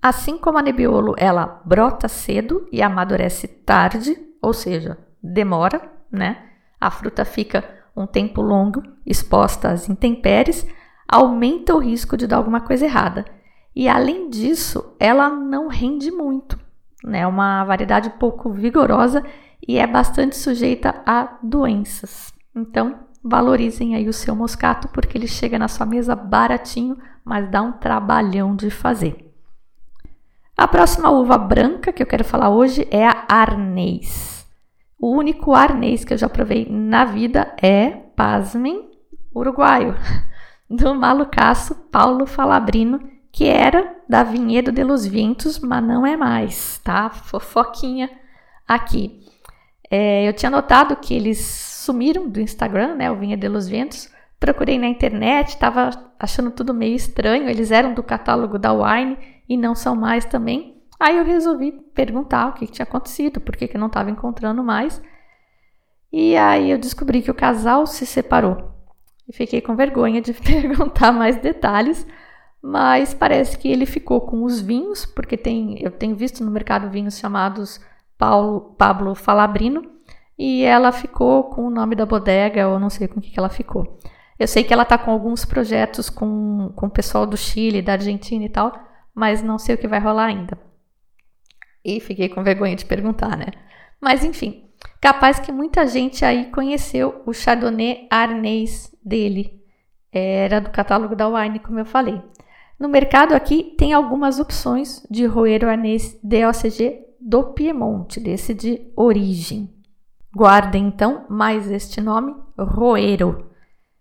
Assim 0.00 0.38
como 0.38 0.56
a 0.56 0.62
Nebbiolo, 0.62 1.14
ela 1.18 1.60
brota 1.64 2.08
cedo 2.08 2.66
e 2.72 2.80
amadurece 2.80 3.46
tarde, 3.46 4.16
ou 4.40 4.54
seja, 4.54 4.96
demora, 5.22 5.92
né? 6.10 6.46
A 6.80 6.90
fruta 6.90 7.24
fica 7.24 7.68
um 7.94 8.06
tempo 8.06 8.40
longo 8.40 8.82
exposta 9.04 9.70
às 9.70 9.88
intempéries 9.90 10.66
aumenta 11.08 11.74
o 11.74 11.78
risco 11.78 12.16
de 12.16 12.26
dar 12.26 12.36
alguma 12.36 12.60
coisa 12.60 12.84
errada. 12.84 13.24
E 13.74 13.88
além 13.88 14.28
disso, 14.28 14.94
ela 15.00 15.30
não 15.30 15.68
rende 15.68 16.10
muito. 16.10 16.58
É 17.04 17.08
né? 17.08 17.26
uma 17.26 17.64
variedade 17.64 18.10
pouco 18.10 18.50
vigorosa 18.50 19.24
e 19.66 19.78
é 19.78 19.86
bastante 19.86 20.36
sujeita 20.36 21.02
a 21.06 21.38
doenças. 21.42 22.32
Então, 22.54 22.98
valorizem 23.22 23.94
aí 23.94 24.08
o 24.08 24.12
seu 24.12 24.34
moscato 24.34 24.88
porque 24.88 25.16
ele 25.16 25.28
chega 25.28 25.58
na 25.58 25.68
sua 25.68 25.86
mesa 25.86 26.14
baratinho, 26.14 26.98
mas 27.24 27.48
dá 27.50 27.62
um 27.62 27.72
trabalhão 27.72 28.54
de 28.54 28.70
fazer. 28.70 29.32
A 30.56 30.66
próxima 30.66 31.10
uva 31.10 31.38
branca 31.38 31.92
que 31.92 32.02
eu 32.02 32.06
quero 32.06 32.24
falar 32.24 32.50
hoje 32.50 32.86
é 32.90 33.06
a 33.06 33.26
arnês. 33.28 34.44
O 34.98 35.16
único 35.16 35.54
arnês 35.54 36.04
que 36.04 36.12
eu 36.12 36.18
já 36.18 36.28
provei 36.28 36.66
na 36.68 37.04
vida 37.04 37.54
é, 37.62 37.90
pasmem, 37.90 38.90
uruguaio, 39.32 39.94
do 40.68 40.94
malucaço 40.94 41.74
Paulo 41.90 42.26
Falabrino, 42.26 43.00
que 43.32 43.44
era 43.46 43.96
da 44.08 44.22
Vinhedo 44.22 44.72
de 44.72 44.84
los 44.84 45.06
Vientos, 45.06 45.58
mas 45.58 45.82
não 45.82 46.06
é 46.06 46.16
mais, 46.16 46.78
tá? 46.78 47.08
Fofoquinha 47.10 48.10
aqui. 48.66 49.20
É, 49.90 50.28
eu 50.28 50.32
tinha 50.32 50.50
notado 50.50 50.96
que 50.96 51.14
eles 51.14 51.38
sumiram 51.38 52.28
do 52.28 52.40
Instagram, 52.40 52.94
né? 52.96 53.10
O 53.10 53.16
Vinhedo 53.16 53.40
de 53.40 53.48
los 53.48 53.68
Vientos. 53.68 54.12
Procurei 54.38 54.78
na 54.78 54.86
internet, 54.86 55.48
estava 55.48 55.90
achando 56.18 56.50
tudo 56.50 56.74
meio 56.74 56.94
estranho. 56.94 57.48
Eles 57.48 57.70
eram 57.70 57.94
do 57.94 58.02
catálogo 58.02 58.58
da 58.58 58.72
Wine 58.72 59.16
e 59.48 59.56
não 59.56 59.74
são 59.74 59.96
mais 59.96 60.24
também. 60.24 60.82
Aí 61.00 61.16
eu 61.16 61.24
resolvi 61.24 61.72
perguntar 61.94 62.48
o 62.48 62.52
que, 62.52 62.66
que 62.66 62.72
tinha 62.72 62.84
acontecido, 62.84 63.40
por 63.40 63.56
que, 63.56 63.68
que 63.68 63.78
não 63.78 63.86
estava 63.86 64.10
encontrando 64.10 64.62
mais. 64.62 65.00
E 66.12 66.36
aí 66.36 66.70
eu 66.70 66.78
descobri 66.78 67.22
que 67.22 67.30
o 67.30 67.34
casal 67.34 67.86
se 67.86 68.04
separou. 68.04 68.77
E 69.28 69.32
fiquei 69.32 69.60
com 69.60 69.76
vergonha 69.76 70.20
de 70.20 70.32
perguntar 70.32 71.12
mais 71.12 71.36
detalhes, 71.36 72.06
mas 72.62 73.12
parece 73.12 73.58
que 73.58 73.68
ele 73.68 73.86
ficou 73.86 74.22
com 74.22 74.44
os 74.44 74.60
vinhos, 74.60 75.04
porque 75.04 75.36
tem, 75.36 75.80
eu 75.82 75.90
tenho 75.90 76.16
visto 76.16 76.42
no 76.42 76.50
mercado 76.50 76.90
vinhos 76.90 77.18
chamados 77.18 77.80
Paulo, 78.16 78.74
Pablo 78.78 79.14
Falabrino, 79.14 79.82
e 80.38 80.62
ela 80.62 80.92
ficou 80.92 81.44
com 81.44 81.66
o 81.66 81.70
nome 81.70 81.94
da 81.94 82.06
bodega, 82.06 82.68
ou 82.68 82.78
não 82.78 82.88
sei 82.88 83.08
com 83.08 83.18
o 83.18 83.22
que, 83.22 83.30
que 83.30 83.38
ela 83.38 83.48
ficou. 83.48 83.98
Eu 84.38 84.46
sei 84.46 84.62
que 84.62 84.72
ela 84.72 84.84
está 84.84 84.96
com 84.96 85.10
alguns 85.10 85.44
projetos 85.44 86.08
com, 86.08 86.72
com 86.76 86.86
o 86.86 86.90
pessoal 86.90 87.26
do 87.26 87.36
Chile, 87.36 87.82
da 87.82 87.92
Argentina 87.92 88.44
e 88.44 88.48
tal, 88.48 88.72
mas 89.14 89.42
não 89.42 89.58
sei 89.58 89.74
o 89.74 89.78
que 89.78 89.88
vai 89.88 89.98
rolar 89.98 90.26
ainda. 90.26 90.56
E 91.84 92.00
fiquei 92.00 92.28
com 92.28 92.44
vergonha 92.44 92.76
de 92.76 92.84
perguntar, 92.84 93.36
né? 93.36 93.46
Mas 94.00 94.24
enfim, 94.24 94.67
capaz 95.00 95.38
que 95.38 95.52
muita 95.52 95.86
gente 95.86 96.24
aí 96.24 96.46
conheceu 96.50 97.22
o 97.26 97.32
Chardonnay 97.32 98.06
Arnês 98.10 98.94
dele. 99.04 99.62
Era 100.12 100.60
do 100.60 100.70
catálogo 100.70 101.14
da 101.14 101.28
Wine, 101.28 101.58
como 101.58 101.78
eu 101.78 101.84
falei. 101.84 102.22
No 102.78 102.88
mercado 102.88 103.34
aqui 103.34 103.74
tem 103.76 103.92
algumas 103.92 104.38
opções 104.38 105.04
de 105.10 105.26
roeiro 105.26 105.68
arnês 105.68 106.18
DOCG 106.22 107.04
do 107.20 107.52
Piemonte, 107.52 108.20
desse 108.20 108.54
de 108.54 108.90
origem. 108.96 109.68
Guardem 110.34 110.86
então 110.86 111.26
mais 111.28 111.68
este 111.70 112.00
nome, 112.00 112.34
roeiro. 112.56 113.50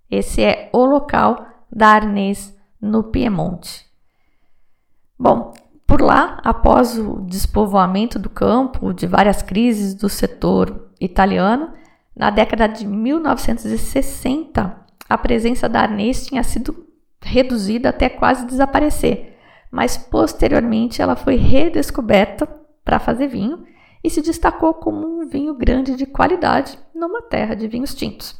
Esse 0.10 0.44
é 0.44 0.70
o 0.72 0.86
local 0.86 1.46
da 1.72 1.88
arnês 1.88 2.56
no 2.80 3.06
Piemonte. 3.06 3.88
Bom, 5.18 5.54
por 5.88 6.02
lá, 6.02 6.40
após 6.44 7.00
o 7.00 7.22
despovoamento 7.22 8.20
do 8.20 8.30
campo, 8.30 8.94
de 8.94 9.08
várias 9.08 9.42
crises 9.42 9.96
do 9.96 10.10
setor 10.10 10.90
italiano, 11.00 11.72
na 12.14 12.30
década 12.30 12.68
de 12.68 12.86
1960, 12.86 14.86
a 15.10 15.18
presença 15.18 15.70
da 15.70 15.82
arnês 15.82 16.28
tinha 16.28 16.44
sido 16.44 16.86
reduzida 17.22 17.90
até 17.90 18.10
quase 18.10 18.46
desaparecer, 18.46 19.38
mas 19.72 19.98
posteriormente 19.98 21.02
ela 21.02 21.16
foi 21.16 21.36
redescoberta 21.36 22.46
para 22.84 23.00
fazer 23.00 23.28
vinho 23.28 23.66
e 24.04 24.10
se 24.10 24.22
destacou 24.22 24.74
como 24.74 25.08
um 25.08 25.28
vinho 25.28 25.54
grande 25.54 25.96
de 25.96 26.06
qualidade 26.06 26.78
numa 26.94 27.22
terra 27.22 27.56
de 27.56 27.68
vinhos 27.68 27.96
tintos. 27.96 28.36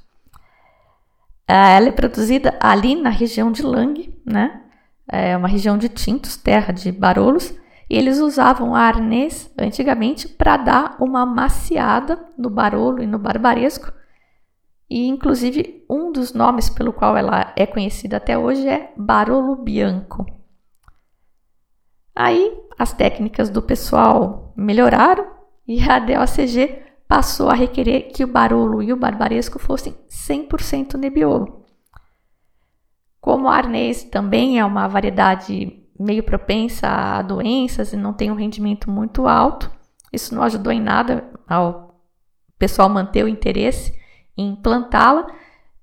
Ela 1.48 1.88
é 1.88 1.92
produzida 1.92 2.58
ali 2.60 2.96
na 2.96 3.10
região 3.10 3.52
de 3.52 3.64
Lang, 3.64 4.14
né? 4.26 4.64
É 5.08 5.36
uma 5.38 5.48
região 5.48 5.78
de 5.78 5.90
tintos, 5.90 6.36
terra 6.36 6.74
de 6.74 6.92
barolos, 6.92 7.54
e 7.90 7.96
eles 7.96 8.20
usavam 8.20 8.76
arnês 8.76 9.52
antigamente 9.58 10.28
para 10.28 10.58
dar 10.58 10.98
uma 11.00 11.26
maciada 11.26 12.20
no 12.38 12.50
barolo 12.50 13.02
e 13.02 13.08
no 13.08 13.18
barbaresco. 13.18 13.92
E 14.90 15.08
inclusive 15.08 15.86
um 15.90 16.12
dos 16.12 16.34
nomes 16.34 16.70
pelo 16.70 16.92
qual 16.92 17.16
ela 17.16 17.54
é 17.56 17.66
conhecida 17.66 18.18
até 18.18 18.38
hoje 18.38 18.68
é 18.68 18.92
Barolo 18.98 19.56
Bianco. 19.56 20.26
Aí 22.16 22.58
as 22.78 22.92
técnicas 22.92 23.50
do 23.50 23.62
pessoal 23.62 24.54
melhoraram 24.56 25.28
e 25.68 25.82
a 25.82 26.00
DOCG 26.00 26.84
passou 27.08 27.50
a 27.50 27.54
requerer 27.54 28.12
que 28.12 28.24
o 28.24 28.28
barolo 28.28 28.84
e 28.84 28.92
o 28.92 28.98
barbaresco 28.98 29.60
fossem 29.60 29.96
100% 30.10 30.96
nebiolo. 30.96 31.57
Como 33.28 33.48
o 33.48 33.52
arnês 33.52 34.06
também 34.06 34.58
é 34.58 34.64
uma 34.64 34.88
variedade 34.88 35.84
meio 36.00 36.24
propensa 36.24 36.88
a 36.88 37.22
doenças 37.22 37.92
e 37.92 37.98
não 37.98 38.14
tem 38.14 38.32
um 38.32 38.36
rendimento 38.36 38.90
muito 38.90 39.28
alto, 39.28 39.70
isso 40.14 40.34
não 40.34 40.44
ajudou 40.44 40.72
em 40.72 40.80
nada 40.80 41.30
ao 41.46 42.00
pessoal 42.58 42.88
manter 42.88 43.26
o 43.26 43.28
interesse 43.28 43.94
em 44.38 44.56
plantá-la, 44.56 45.28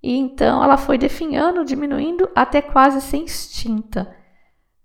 e 0.03 0.17
então 0.17 0.65
ela 0.65 0.79
foi 0.79 0.97
definhando, 0.97 1.67
diminuindo 1.67 2.31
até 2.35 2.63
quase 2.63 3.03
ser 3.03 3.19
extinta. 3.19 4.11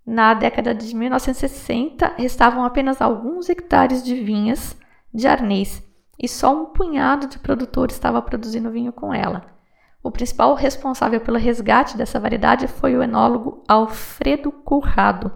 Na 0.04 0.34
década 0.34 0.74
de 0.74 0.94
1960, 0.94 2.16
restavam 2.18 2.62
apenas 2.62 3.00
alguns 3.00 3.48
hectares 3.48 4.04
de 4.04 4.22
vinhas 4.22 4.76
de 5.14 5.26
arnês 5.26 5.82
e 6.22 6.28
só 6.28 6.54
um 6.54 6.66
punhado 6.66 7.26
de 7.26 7.38
produtores 7.38 7.96
estava 7.96 8.20
produzindo 8.20 8.70
vinho 8.70 8.92
com 8.92 9.14
ela. 9.14 9.59
O 10.02 10.10
principal 10.10 10.54
responsável 10.54 11.20
pelo 11.20 11.38
resgate 11.38 11.96
dessa 11.96 12.18
variedade 12.18 12.66
foi 12.66 12.96
o 12.96 13.02
enólogo 13.02 13.62
Alfredo 13.68 14.50
Currado, 14.50 15.32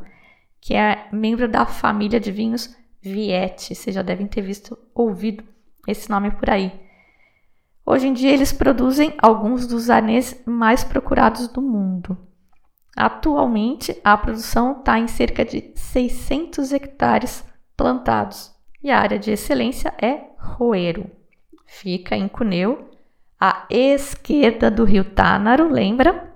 que 0.61 0.75
é 0.75 1.09
membro 1.13 1.47
da 1.47 1.67
família 1.67 2.19
de 2.19 2.33
vinhos 2.33 2.75
Viette. 3.03 3.75
Vocês 3.75 3.95
já 3.95 4.01
devem 4.01 4.27
ter 4.27 4.41
visto, 4.41 4.79
ouvido 4.95 5.45
esse 5.87 6.09
nome 6.09 6.31
por 6.31 6.49
aí. 6.49 6.73
Hoje 7.85 8.09
em 8.09 8.15
dia, 8.15 8.33
eles 8.33 8.53
produzem 8.53 9.13
alguns 9.19 9.67
dos 9.67 9.91
anês 9.91 10.43
mais 10.47 10.83
procurados 10.83 11.47
do 11.49 11.61
mundo. 11.61 12.17
Atualmente, 12.97 14.01
a 14.03 14.17
produção 14.17 14.79
está 14.79 14.99
em 14.99 15.07
cerca 15.07 15.45
de 15.45 15.73
600 15.75 16.73
hectares 16.73 17.45
plantados 17.77 18.55
e 18.83 18.91
a 18.91 18.99
área 18.99 19.19
de 19.19 19.33
excelência 19.33 19.93
é 20.01 20.31
Roeiro. 20.39 21.11
Fica 21.67 22.17
em 22.17 22.29
Cuneu, 22.29 22.91
à 23.39 23.67
esquerda 23.71 24.71
do 24.71 24.85
rio 24.85 25.05
Tânaro, 25.05 25.69
lembra? 25.71 26.35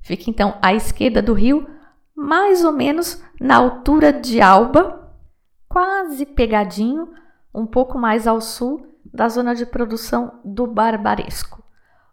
Fica 0.00 0.30
então 0.30 0.58
à 0.60 0.74
esquerda 0.74 1.22
do 1.22 1.32
rio, 1.32 1.68
mais 2.14 2.64
ou 2.64 2.72
menos 2.72 3.22
na 3.40 3.56
altura 3.56 4.12
de 4.12 4.40
Alba, 4.40 5.12
quase 5.68 6.26
pegadinho, 6.26 7.08
um 7.54 7.66
pouco 7.66 7.98
mais 7.98 8.26
ao 8.26 8.40
sul 8.40 8.86
da 9.04 9.28
zona 9.28 9.54
de 9.54 9.66
produção 9.66 10.40
do 10.44 10.66
Barbaresco. 10.66 11.62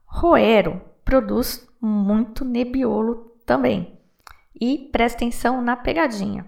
Roero 0.05 0.81
produz 1.05 1.67
muito 1.81 2.43
nebiolo 2.43 3.33
também. 3.45 3.97
E 4.59 4.89
presta 4.91 5.17
atenção 5.17 5.61
na 5.61 5.75
pegadinha. 5.75 6.45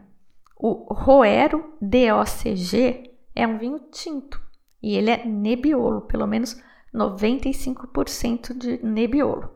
O 0.57 0.93
Roero 0.93 1.73
DOCG 1.81 3.11
é 3.33 3.47
um 3.47 3.57
vinho 3.57 3.79
tinto 3.91 4.41
e 4.83 4.95
ele 4.95 5.09
é 5.09 5.25
nebiolo, 5.25 6.01
pelo 6.01 6.27
menos 6.27 6.61
95% 6.93 8.53
de 8.57 8.83
nebiolo. 8.85 9.49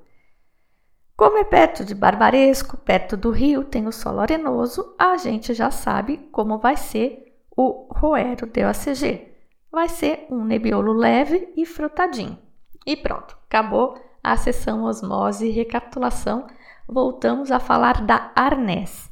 Como 1.15 1.37
é 1.37 1.43
perto 1.43 1.85
de 1.85 1.95
Barbaresco, 1.95 2.75
perto 2.77 3.15
do 3.15 3.31
rio, 3.31 3.63
tem 3.63 3.87
o 3.87 3.91
solo 3.91 4.19
arenoso, 4.19 4.93
a 4.97 5.15
gente 5.15 5.53
já 5.53 5.71
sabe 5.71 6.17
como 6.31 6.57
vai 6.57 6.75
ser 6.75 7.37
o 7.55 7.87
Roero 7.89 8.45
DOCG. 8.45 9.33
Vai 9.71 9.87
ser 9.87 10.27
um 10.29 10.43
nebiolo 10.43 10.91
leve 10.91 11.53
e 11.55 11.65
frutadinho. 11.65 12.37
E 12.85 12.97
pronto, 12.97 13.37
acabou 13.47 13.97
a 14.21 14.35
sessão 14.35 14.83
osmose 14.83 15.47
e 15.47 15.51
recapitulação. 15.51 16.47
Voltamos 16.87 17.51
a 17.51 17.59
falar 17.59 18.05
da 18.05 18.31
Arnés. 18.35 19.09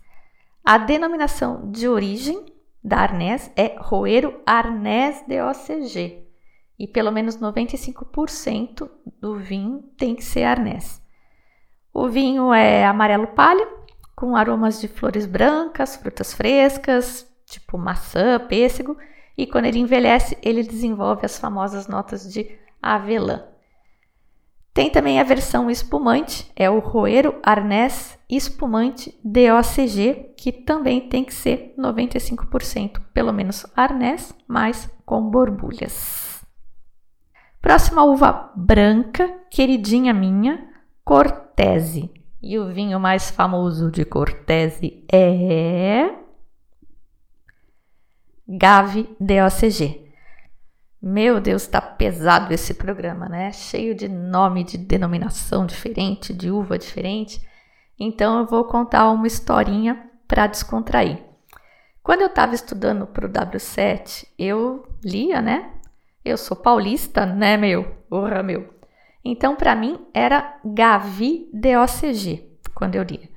A 0.63 0.77
denominação 0.77 1.71
de 1.71 1.87
origem 1.87 2.45
da 2.83 2.97
Arnés 2.97 3.51
é 3.55 3.75
Roero 3.79 4.41
Arnés 4.45 5.23
DOCG 5.25 6.22
e 6.77 6.87
pelo 6.87 7.11
menos 7.11 7.37
95% 7.37 8.89
do 9.19 9.37
vinho 9.37 9.83
tem 9.97 10.15
que 10.15 10.23
ser 10.23 10.43
arnés. 10.43 11.01
O 11.93 12.09
vinho 12.09 12.53
é 12.53 12.85
amarelo 12.85 13.27
palha, 13.27 13.67
com 14.15 14.35
aromas 14.35 14.81
de 14.81 14.87
flores 14.87 15.25
brancas, 15.25 15.95
frutas 15.95 16.33
frescas, 16.33 17.27
tipo 17.45 17.77
maçã, 17.77 18.39
pêssego, 18.39 18.97
e 19.37 19.45
quando 19.45 19.65
ele 19.65 19.79
envelhece, 19.79 20.37
ele 20.41 20.63
desenvolve 20.63 21.25
as 21.25 21.37
famosas 21.37 21.87
notas 21.87 22.31
de 22.31 22.57
avelã. 22.81 23.43
Tem 24.73 24.89
também 24.89 25.19
a 25.19 25.23
versão 25.23 25.69
espumante, 25.69 26.51
é 26.55 26.67
o 26.67 26.79
Roeiro 26.79 27.35
Arnés 27.43 28.17
Espumante 28.27 29.15
DOCG, 29.23 30.33
que 30.35 30.51
também 30.51 31.01
tem 31.01 31.23
que 31.23 31.33
ser 31.33 31.75
95%, 31.77 32.99
pelo 33.13 33.31
menos 33.31 33.67
arnés, 33.75 34.33
mas 34.47 34.89
com 35.05 35.29
borbulhas. 35.29 36.32
Próxima 37.63 38.03
uva 38.03 38.51
branca, 38.57 39.39
queridinha 39.49 40.13
minha, 40.13 40.67
Cortese. 41.01 42.11
E 42.41 42.59
o 42.59 42.73
vinho 42.73 42.99
mais 42.99 43.31
famoso 43.31 43.89
de 43.89 44.03
Cortese 44.03 45.05
é 45.09 46.13
Gave 48.45 49.15
DOCG. 49.17 50.11
Meu 51.01 51.39
Deus, 51.39 51.65
tá 51.65 51.79
pesado 51.79 52.53
esse 52.53 52.73
programa, 52.73 53.29
né? 53.29 53.53
Cheio 53.53 53.95
de 53.95 54.09
nome, 54.09 54.65
de 54.65 54.77
denominação 54.77 55.65
diferente, 55.65 56.33
de 56.33 56.51
uva 56.51 56.77
diferente. 56.77 57.41
Então 57.97 58.39
eu 58.39 58.45
vou 58.45 58.65
contar 58.65 59.09
uma 59.09 59.25
historinha 59.25 60.11
para 60.27 60.47
descontrair. 60.47 61.23
Quando 62.03 62.23
eu 62.23 62.27
estava 62.27 62.53
estudando 62.55 63.07
para 63.07 63.25
o 63.25 63.31
W7, 63.31 64.27
eu 64.37 64.85
lia, 65.01 65.41
né? 65.41 65.72
Eu 66.23 66.37
sou 66.37 66.55
paulista, 66.55 67.25
né, 67.25 67.57
meu? 67.57 67.83
Porra, 68.09 68.41
meu. 68.41 68.73
Então, 69.23 69.55
para 69.55 69.75
mim, 69.75 69.99
era 70.13 70.57
Gavi 70.63 71.49
DOCG, 71.53 72.59
quando 72.73 72.95
eu 72.95 73.03
lia. 73.03 73.29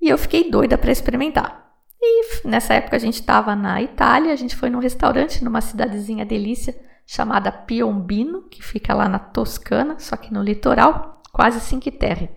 E 0.00 0.08
eu 0.08 0.16
fiquei 0.16 0.50
doida 0.50 0.78
para 0.78 0.92
experimentar. 0.92 1.68
E 2.00 2.46
nessa 2.46 2.74
época 2.74 2.96
a 2.96 2.98
gente 2.98 3.20
estava 3.20 3.56
na 3.56 3.82
Itália, 3.82 4.32
a 4.32 4.36
gente 4.36 4.54
foi 4.54 4.70
num 4.70 4.78
restaurante 4.78 5.42
numa 5.42 5.60
cidadezinha 5.60 6.24
delícia 6.24 6.78
chamada 7.04 7.50
Piombino, 7.50 8.42
que 8.42 8.62
fica 8.62 8.94
lá 8.94 9.08
na 9.08 9.18
Toscana, 9.18 9.98
só 9.98 10.16
que 10.16 10.32
no 10.32 10.42
litoral, 10.42 11.20
quase 11.32 11.60
Cinque 11.60 11.90
Terre. 11.90 12.30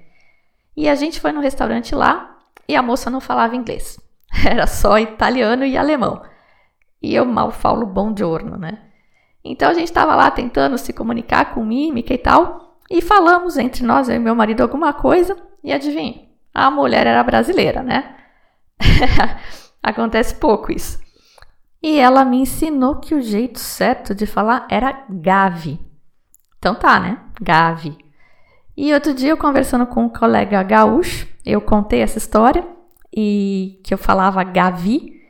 E 0.75 0.89
a 0.89 0.95
gente 0.95 1.19
foi 1.19 1.31
no 1.31 1.41
restaurante 1.41 1.93
lá 1.93 2.39
e 2.67 2.75
a 2.75 2.81
moça 2.81 3.09
não 3.09 3.21
falava 3.21 3.55
inglês. 3.55 3.99
Era 4.45 4.65
só 4.65 4.97
italiano 4.97 5.65
e 5.65 5.77
alemão. 5.77 6.23
E 7.01 7.13
eu 7.13 7.25
mal 7.25 7.51
falo 7.51 7.85
bom 7.85 8.15
giorno, 8.15 8.57
né? 8.57 8.90
Então 9.43 9.69
a 9.69 9.73
gente 9.73 9.87
estava 9.87 10.15
lá 10.15 10.29
tentando 10.29 10.77
se 10.77 10.93
comunicar 10.93 11.53
com 11.53 11.65
mímica 11.65 12.13
e 12.13 12.17
tal, 12.17 12.77
e 12.89 13.01
falamos 13.01 13.57
entre 13.57 13.83
nós, 13.83 14.09
eu 14.09 14.15
e 14.15 14.19
meu 14.19 14.35
marido, 14.35 14.61
alguma 14.61 14.93
coisa, 14.93 15.37
e 15.63 15.71
adivinha? 15.71 16.23
A 16.53 16.69
mulher 16.69 17.07
era 17.07 17.23
brasileira, 17.23 17.81
né? 17.81 18.15
Acontece 19.81 20.35
pouco 20.35 20.71
isso. 20.71 20.99
E 21.81 21.97
ela 21.97 22.23
me 22.23 22.37
ensinou 22.37 22.97
que 22.97 23.15
o 23.15 23.21
jeito 23.21 23.59
certo 23.59 24.13
de 24.13 24.25
falar 24.25 24.67
era 24.69 25.05
Gavi. 25.09 25.79
Então 26.59 26.75
tá, 26.75 26.99
né? 26.99 27.17
Gavi. 27.41 27.97
E 28.77 28.93
outro 28.93 29.13
dia, 29.13 29.29
eu 29.29 29.37
conversando 29.37 29.87
com 29.87 30.03
um 30.03 30.09
colega 30.09 30.61
gaúcho, 30.61 31.27
eu 31.45 31.59
contei 31.59 32.01
essa 32.01 32.17
história 32.17 32.67
e 33.15 33.79
que 33.83 33.93
eu 33.93 33.97
falava 33.97 34.43
Gavi, 34.43 35.21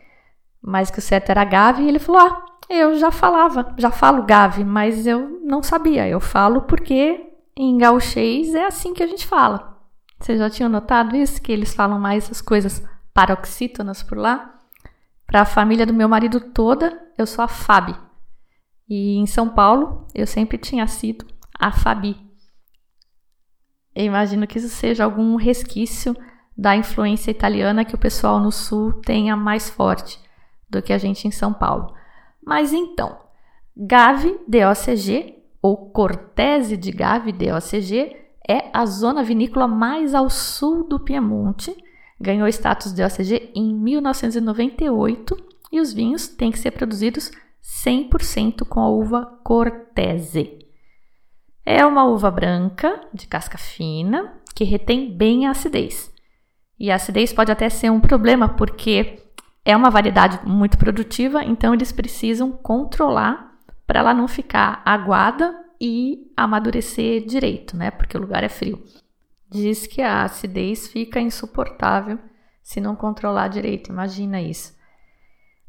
mas 0.61 0.91
que 0.91 0.99
o 0.99 1.01
certo 1.01 1.29
era 1.29 1.43
Gavi, 1.43 1.83
e 1.83 1.87
ele 1.87 1.99
falou: 1.99 2.21
Ah, 2.21 2.45
eu 2.73 2.97
já 2.97 3.11
falava, 3.11 3.73
já 3.77 3.91
falo 3.91 4.23
Gavi, 4.23 4.63
mas 4.63 5.05
eu 5.05 5.41
não 5.43 5.61
sabia. 5.61 6.07
Eu 6.07 6.19
falo 6.19 6.61
porque 6.61 7.31
em 7.55 7.77
gauchês 7.77 8.53
é 8.55 8.65
assim 8.65 8.93
que 8.93 9.03
a 9.03 9.07
gente 9.07 9.27
fala. 9.27 9.77
Vocês 10.19 10.39
já 10.39 10.49
tinham 10.49 10.69
notado 10.69 11.15
isso? 11.15 11.41
Que 11.41 11.51
eles 11.51 11.73
falam 11.73 11.99
mais 11.99 12.29
as 12.29 12.41
coisas 12.41 12.83
paroxítonas 13.13 14.03
por 14.03 14.17
lá? 14.17 14.59
Para 15.25 15.41
a 15.41 15.45
família 15.45 15.85
do 15.85 15.93
meu 15.93 16.07
marido 16.07 16.39
toda, 16.39 17.01
eu 17.17 17.25
sou 17.25 17.43
a 17.43 17.47
Fabi. 17.47 17.95
E 18.87 19.17
em 19.17 19.25
São 19.25 19.49
Paulo, 19.49 20.05
eu 20.13 20.27
sempre 20.27 20.57
tinha 20.57 20.85
sido 20.85 21.25
a 21.57 21.71
Fabi. 21.71 22.17
Eu 23.95 24.05
imagino 24.05 24.45
que 24.45 24.57
isso 24.57 24.69
seja 24.69 25.03
algum 25.03 25.35
resquício 25.35 26.15
da 26.57 26.75
influência 26.75 27.31
italiana 27.31 27.85
que 27.85 27.95
o 27.95 27.99
pessoal 27.99 28.39
no 28.39 28.51
sul 28.51 29.01
tenha 29.01 29.35
mais 29.35 29.69
forte 29.69 30.19
do 30.69 30.81
que 30.81 30.93
a 30.93 30.97
gente 30.97 31.27
em 31.27 31.31
São 31.31 31.53
Paulo. 31.53 31.93
Mas 32.45 32.73
então, 32.73 33.17
Gave 33.75 34.39
DOCG, 34.47 35.35
ou 35.61 35.91
Cortese 35.91 36.75
de 36.75 36.91
Gave 36.91 37.31
DOCG, 37.31 38.15
é 38.47 38.69
a 38.73 38.85
zona 38.85 39.23
vinícola 39.23 39.67
mais 39.67 40.15
ao 40.15 40.29
sul 40.29 40.87
do 40.87 40.99
Piemonte 40.99 41.75
ganhou 42.21 42.47
status 42.47 42.93
de 42.93 43.03
OCG 43.03 43.51
em 43.55 43.73
1998 43.73 45.35
e 45.71 45.79
os 45.79 45.91
vinhos 45.91 46.27
têm 46.27 46.51
que 46.51 46.59
ser 46.59 46.71
produzidos 46.71 47.31
100% 47.83 48.65
com 48.67 48.79
a 48.79 48.89
uva 48.89 49.25
Cortese. 49.43 50.59
É 51.65 51.85
uma 51.85 52.05
uva 52.05 52.29
branca, 52.29 53.01
de 53.13 53.27
casca 53.27 53.57
fina, 53.57 54.33
que 54.55 54.63
retém 54.63 55.15
bem 55.15 55.47
a 55.47 55.51
acidez. 55.51 56.11
E 56.79 56.91
a 56.91 56.95
acidez 56.95 57.33
pode 57.33 57.51
até 57.51 57.69
ser 57.69 57.89
um 57.89 57.99
problema, 57.99 58.49
porque 58.49 59.23
é 59.63 59.75
uma 59.75 59.89
variedade 59.89 60.39
muito 60.45 60.77
produtiva, 60.77 61.43
então 61.43 61.73
eles 61.73 61.91
precisam 61.91 62.51
controlar 62.51 63.51
para 63.85 63.99
ela 63.99 64.13
não 64.13 64.27
ficar 64.27 64.81
aguada 64.85 65.53
e 65.79 66.31
amadurecer 66.35 67.25
direito, 67.25 67.75
né? 67.75 67.91
Porque 67.91 68.17
o 68.17 68.21
lugar 68.21 68.43
é 68.43 68.49
frio 68.49 68.81
diz 69.51 69.85
que 69.85 70.01
a 70.01 70.23
acidez 70.23 70.87
fica 70.87 71.19
insuportável 71.19 72.17
se 72.63 72.79
não 72.79 72.95
controlar 72.95 73.49
direito. 73.49 73.91
Imagina 73.91 74.41
isso. 74.41 74.73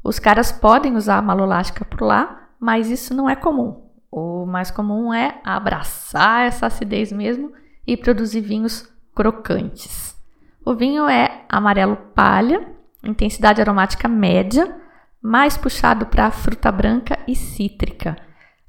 Os 0.01 0.19
caras 0.19 0.51
podem 0.51 0.95
usar 0.95 1.17
a 1.17 1.21
malolástica 1.21 1.83
por 1.83 2.01
lá, 2.01 2.49
mas 2.59 2.89
isso 2.89 3.13
não 3.13 3.29
é 3.29 3.35
comum. 3.35 3.89
O 4.09 4.45
mais 4.45 4.71
comum 4.71 5.13
é 5.13 5.41
abraçar 5.43 6.47
essa 6.47 6.67
acidez 6.67 7.11
mesmo 7.11 7.51
e 7.85 7.97
produzir 7.97 8.41
vinhos 8.41 8.89
crocantes. 9.13 10.17
O 10.65 10.73
vinho 10.73 11.09
é 11.09 11.45
amarelo 11.49 11.97
palha, 12.15 12.65
intensidade 13.03 13.61
aromática 13.61 14.07
média, 14.07 14.75
mais 15.21 15.57
puxado 15.57 16.05
para 16.05 16.31
fruta 16.31 16.71
branca 16.71 17.17
e 17.27 17.35
cítrica. 17.35 18.17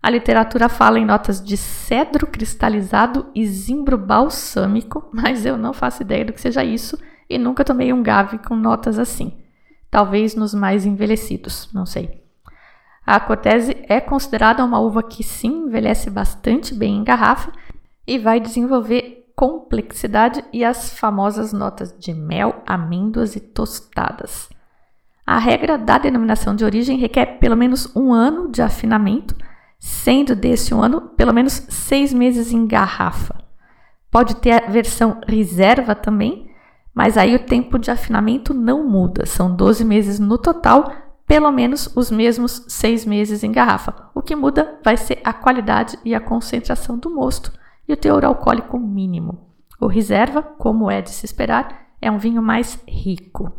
A 0.02 0.10
literatura 0.10 0.68
fala 0.68 0.98
em 0.98 1.04
notas 1.04 1.42
de 1.42 1.56
cedro 1.56 2.26
cristalizado 2.26 3.26
e 3.34 3.46
zimbro 3.46 3.96
balsâmico, 3.96 5.08
mas 5.12 5.46
eu 5.46 5.56
não 5.56 5.72
faço 5.72 6.02
ideia 6.02 6.24
do 6.24 6.32
que 6.32 6.40
seja 6.40 6.62
isso 6.62 6.98
e 7.28 7.38
nunca 7.38 7.64
tomei 7.64 7.92
um 7.92 8.02
gave 8.02 8.38
com 8.38 8.54
notas 8.54 8.98
assim. 8.98 9.32
Talvez 9.90 10.34
nos 10.34 10.52
mais 10.52 10.84
envelhecidos, 10.84 11.70
não 11.72 11.86
sei. 11.86 12.22
A 13.06 13.20
Cortese 13.20 13.76
é 13.88 14.00
considerada 14.00 14.64
uma 14.64 14.80
uva 14.80 15.02
que 15.02 15.22
sim 15.22 15.66
envelhece 15.66 16.10
bastante 16.10 16.74
bem 16.74 16.96
em 16.96 17.04
garrafa 17.04 17.52
e 18.06 18.18
vai 18.18 18.40
desenvolver 18.40 19.23
complexidade 19.36 20.44
e 20.52 20.64
as 20.64 20.98
famosas 20.98 21.52
notas 21.52 21.94
de 21.98 22.14
mel, 22.14 22.62
amêndoas 22.66 23.34
e 23.36 23.40
tostadas. 23.40 24.48
A 25.26 25.38
regra 25.38 25.76
da 25.76 25.98
denominação 25.98 26.54
de 26.54 26.64
origem 26.64 26.98
requer 26.98 27.38
pelo 27.38 27.56
menos 27.56 27.94
um 27.96 28.12
ano 28.12 28.50
de 28.50 28.62
afinamento 28.62 29.34
sendo 29.78 30.34
desse 30.34 30.72
um 30.72 30.82
ano 30.82 31.00
pelo 31.00 31.32
menos 31.32 31.66
seis 31.68 32.12
meses 32.12 32.52
em 32.52 32.66
garrafa. 32.66 33.34
Pode 34.10 34.36
ter 34.36 34.52
a 34.52 34.70
versão 34.70 35.20
reserva 35.26 35.94
também, 35.94 36.50
mas 36.94 37.16
aí 37.18 37.34
o 37.34 37.44
tempo 37.44 37.78
de 37.78 37.90
afinamento 37.90 38.54
não 38.54 38.88
muda, 38.88 39.26
são 39.26 39.54
12 39.54 39.84
meses 39.84 40.20
no 40.20 40.38
total, 40.38 40.92
pelo 41.26 41.50
menos 41.50 41.90
os 41.96 42.10
mesmos 42.10 42.64
seis 42.68 43.04
meses 43.04 43.42
em 43.42 43.50
garrafa. 43.50 44.10
O 44.14 44.22
que 44.22 44.36
muda 44.36 44.78
vai 44.84 44.96
ser 44.96 45.20
a 45.24 45.32
qualidade 45.32 45.98
e 46.04 46.14
a 46.14 46.20
concentração 46.20 46.96
do 46.96 47.10
mosto 47.10 47.50
e 47.86 47.92
o 47.92 47.96
teor 47.96 48.24
alcoólico 48.24 48.78
mínimo. 48.78 49.50
O 49.80 49.86
reserva, 49.86 50.42
como 50.42 50.90
é 50.90 51.02
de 51.02 51.10
se 51.10 51.26
esperar, 51.26 51.88
é 52.00 52.10
um 52.10 52.18
vinho 52.18 52.42
mais 52.42 52.78
rico. 52.86 53.52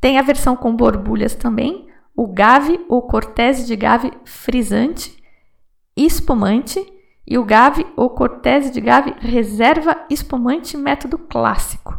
Tem 0.00 0.18
a 0.18 0.22
versão 0.22 0.56
com 0.56 0.74
borbulhas 0.74 1.34
também, 1.34 1.88
o 2.16 2.26
Gave 2.26 2.84
ou 2.88 3.02
Cortese 3.02 3.66
de 3.66 3.76
Gave 3.76 4.12
frisante, 4.24 5.16
espumante 5.96 6.80
e 7.26 7.38
o 7.38 7.44
Gave 7.44 7.86
ou 7.96 8.10
Cortese 8.10 8.70
de 8.70 8.80
Gave 8.80 9.14
reserva 9.20 10.04
espumante 10.08 10.76
método 10.76 11.18
clássico. 11.18 11.98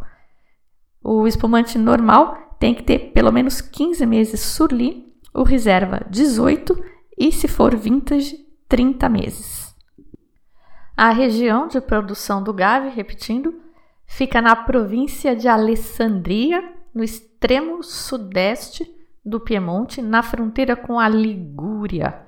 O 1.02 1.26
espumante 1.26 1.78
normal 1.78 2.56
tem 2.58 2.74
que 2.74 2.82
ter 2.82 3.12
pelo 3.12 3.32
menos 3.32 3.60
15 3.60 4.04
meses 4.06 4.40
surli, 4.40 5.12
o 5.34 5.42
reserva 5.42 6.06
18 6.08 6.80
e 7.18 7.32
se 7.32 7.48
for 7.48 7.74
vintage 7.76 8.36
30 8.68 9.08
meses. 9.08 9.61
A 10.96 11.10
região 11.10 11.66
de 11.68 11.80
produção 11.80 12.42
do 12.42 12.52
Gave, 12.52 12.90
repetindo, 12.90 13.60
fica 14.06 14.42
na 14.42 14.54
província 14.54 15.34
de 15.34 15.48
Alessandria, 15.48 16.62
no 16.94 17.02
extremo 17.02 17.82
sudeste 17.82 18.86
do 19.24 19.40
Piemonte, 19.40 20.02
na 20.02 20.22
fronteira 20.22 20.76
com 20.76 20.98
a 20.98 21.08
Ligúria. 21.08 22.26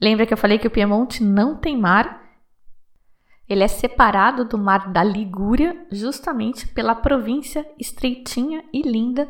Lembra 0.00 0.26
que 0.26 0.32
eu 0.32 0.38
falei 0.38 0.58
que 0.58 0.66
o 0.66 0.70
Piemonte 0.70 1.22
não 1.22 1.56
tem 1.56 1.76
mar? 1.76 2.22
Ele 3.48 3.62
é 3.62 3.68
separado 3.68 4.44
do 4.44 4.56
mar 4.56 4.90
da 4.90 5.04
Ligúria 5.04 5.86
justamente 5.90 6.66
pela 6.66 6.94
província 6.94 7.68
estreitinha 7.78 8.64
e 8.72 8.82
linda 8.82 9.28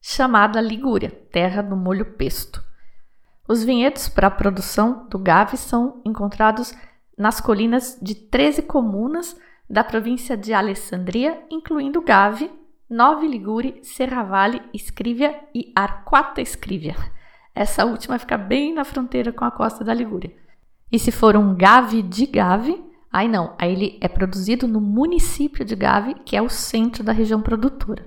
chamada 0.00 0.60
Ligúria, 0.60 1.10
terra 1.32 1.62
do 1.62 1.74
molho 1.74 2.04
pesto. 2.04 2.62
Os 3.48 3.64
vinhedos 3.64 4.08
para 4.08 4.26
a 4.26 4.30
produção 4.30 5.06
do 5.08 5.18
Gave 5.18 5.56
são 5.56 6.02
encontrados 6.04 6.74
nas 7.16 7.40
colinas 7.40 7.98
de 8.00 8.14
13 8.14 8.62
comunas 8.62 9.36
da 9.68 9.82
província 9.82 10.36
de 10.36 10.52
Alessandria, 10.52 11.42
incluindo 11.50 12.02
Gave, 12.02 12.50
Nove 12.88 13.26
Ligure, 13.26 13.80
Serravalle, 13.82 14.62
Scrivia 14.74 15.34
e 15.54 15.72
Arquata 15.74 16.42
Scrivia. 16.42 16.96
Essa 17.54 17.84
última 17.84 18.18
fica 18.18 18.36
bem 18.36 18.74
na 18.74 18.84
fronteira 18.84 19.32
com 19.32 19.44
a 19.44 19.50
costa 19.50 19.84
da 19.84 19.94
Ligúria. 19.94 20.34
E 20.90 20.98
se 20.98 21.10
for 21.10 21.36
um 21.36 21.54
Gave 21.54 22.02
de 22.02 22.26
Gave, 22.26 22.84
aí 23.10 23.28
não, 23.28 23.54
aí 23.58 23.72
ele 23.72 23.98
é 24.00 24.08
produzido 24.08 24.68
no 24.68 24.80
município 24.80 25.64
de 25.64 25.74
Gave, 25.74 26.14
que 26.24 26.36
é 26.36 26.42
o 26.42 26.48
centro 26.48 27.02
da 27.02 27.12
região 27.12 27.40
produtora. 27.40 28.06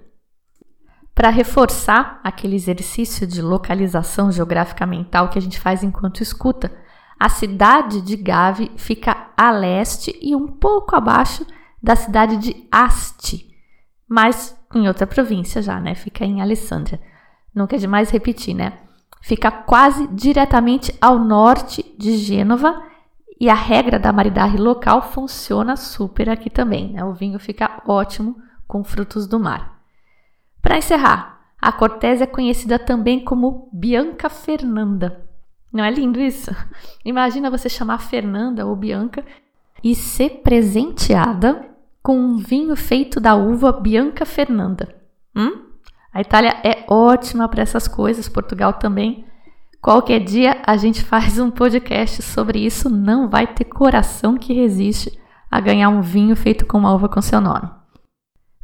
Para 1.16 1.30
reforçar 1.30 2.22
aquele 2.24 2.56
exercício 2.56 3.26
de 3.26 3.42
localização 3.42 4.32
geográfica 4.32 4.86
mental 4.86 5.30
que 5.30 5.40
a 5.40 5.42
gente 5.42 5.60
faz 5.60 5.82
enquanto 5.82 6.22
escuta, 6.22 6.72
a 7.20 7.30
cidade 7.30 8.02
de 8.02 8.16
Gave 8.16 8.72
fica 8.78 9.32
a 9.36 9.52
leste 9.52 10.18
e 10.22 10.36
um 10.36 10.48
pouco 10.48 10.96
abaixo 10.96 11.46
da 11.82 11.96
cidade 11.96 12.38
de 12.38 12.68
Asti, 12.72 13.54
mas 14.08 14.58
em 14.74 14.88
outra 14.88 15.08
província 15.08 15.62
já, 15.62 15.80
né? 15.80 15.96
Fica 15.96 16.26
em 16.26 16.42
Alessandria. 16.42 17.00
Nunca 17.54 17.76
é 17.76 17.80
demais 17.80 18.10
repetir, 18.10 18.54
né? 18.54 18.74
Fica 19.22 19.52
quase 19.52 20.08
diretamente 20.08 20.94
ao 21.02 21.18
norte 21.18 21.84
de 21.98 22.18
Gênova 22.18 22.84
e 23.40 23.50
a 23.50 23.56
regra 23.56 24.00
da 24.00 24.14
maridaje 24.14 24.58
local 24.58 25.02
funciona 25.02 25.76
super 25.76 26.30
aqui 26.30 26.50
também, 26.50 26.94
né? 26.94 27.04
O 27.04 27.14
vinho 27.14 27.40
fica 27.40 27.82
ótimo 27.86 28.36
com 28.68 28.84
frutos 28.84 29.28
do 29.28 29.40
mar. 29.40 29.80
Para 30.62 30.78
encerrar, 30.78 31.40
a 31.60 31.72
Cortés 31.72 32.22
é 32.22 32.26
conhecida 32.26 32.78
também 32.78 33.24
como 33.24 33.70
Bianca 33.74 34.30
Fernanda. 34.30 35.27
Não 35.72 35.84
é 35.84 35.92
lindo 35.92 36.20
isso? 36.20 36.52
Imagina 37.04 37.52
você 37.52 37.70
chamar 37.70 38.00
Fernanda 38.00 38.66
ou 38.66 38.76
Bianca 38.76 39.24
e 39.84 39.94
ser 39.96 40.42
presenteada 40.42 41.66
com 42.02 42.18
um 42.18 42.38
vinho 42.38 42.76
feito 42.76 43.20
da 43.20 43.36
uva 43.36 43.72
Bianca 43.72 44.26
Fernanda. 44.26 44.96
Hum? 45.36 45.66
A 46.14 46.22
Itália 46.22 46.56
é 46.64 46.86
ótima 46.88 47.48
para 47.48 47.62
essas 47.62 47.88
coisas, 47.88 48.30
Portugal 48.30 48.74
também. 48.74 49.26
Qualquer 49.82 50.20
dia 50.20 50.62
a 50.66 50.78
gente 50.78 51.04
faz 51.04 51.38
um 51.38 51.52
podcast 51.52 52.22
sobre 52.24 52.60
isso, 52.60 52.90
não 52.90 53.30
vai 53.30 53.46
ter 53.46 53.66
coração 53.66 54.38
que 54.38 54.54
resiste 54.54 55.20
a 55.52 55.60
ganhar 55.60 55.90
um 55.90 56.02
vinho 56.02 56.36
feito 56.36 56.66
com 56.66 56.78
uma 56.78 56.94
uva 56.94 57.08
com 57.08 57.22
seu 57.22 57.40
nome. 57.40 57.70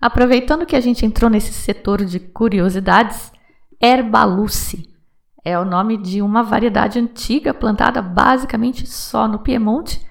Aproveitando 0.02 0.66
que 0.66 0.76
a 0.76 0.82
gente 0.82 1.06
entrou 1.06 1.30
nesse 1.30 1.54
setor 1.54 2.04
de 2.04 2.20
curiosidades, 2.20 3.32
Herbaluce 3.82 4.92
é 5.43 5.60
o 5.60 5.65
nome 5.65 5.97
de 5.97 6.21
uma 6.21 6.43
variedade 6.43 6.99
antiga 6.99 7.51
plantada 7.53 8.01
basicamente 8.01 8.88
só 8.88 9.27
no 9.27 9.39
Piemonte 9.39 10.01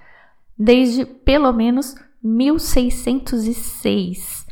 desde 0.59 1.05
pelo 1.05 1.53
menos 1.53 1.95
1606. 2.23 4.47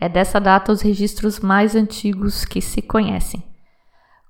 É 0.00 0.08
dessa 0.08 0.40
data 0.40 0.72
os 0.72 0.80
registros 0.80 1.40
mais 1.40 1.76
antigos 1.76 2.44
que 2.44 2.60
se 2.60 2.82
conhecem. 2.82 3.42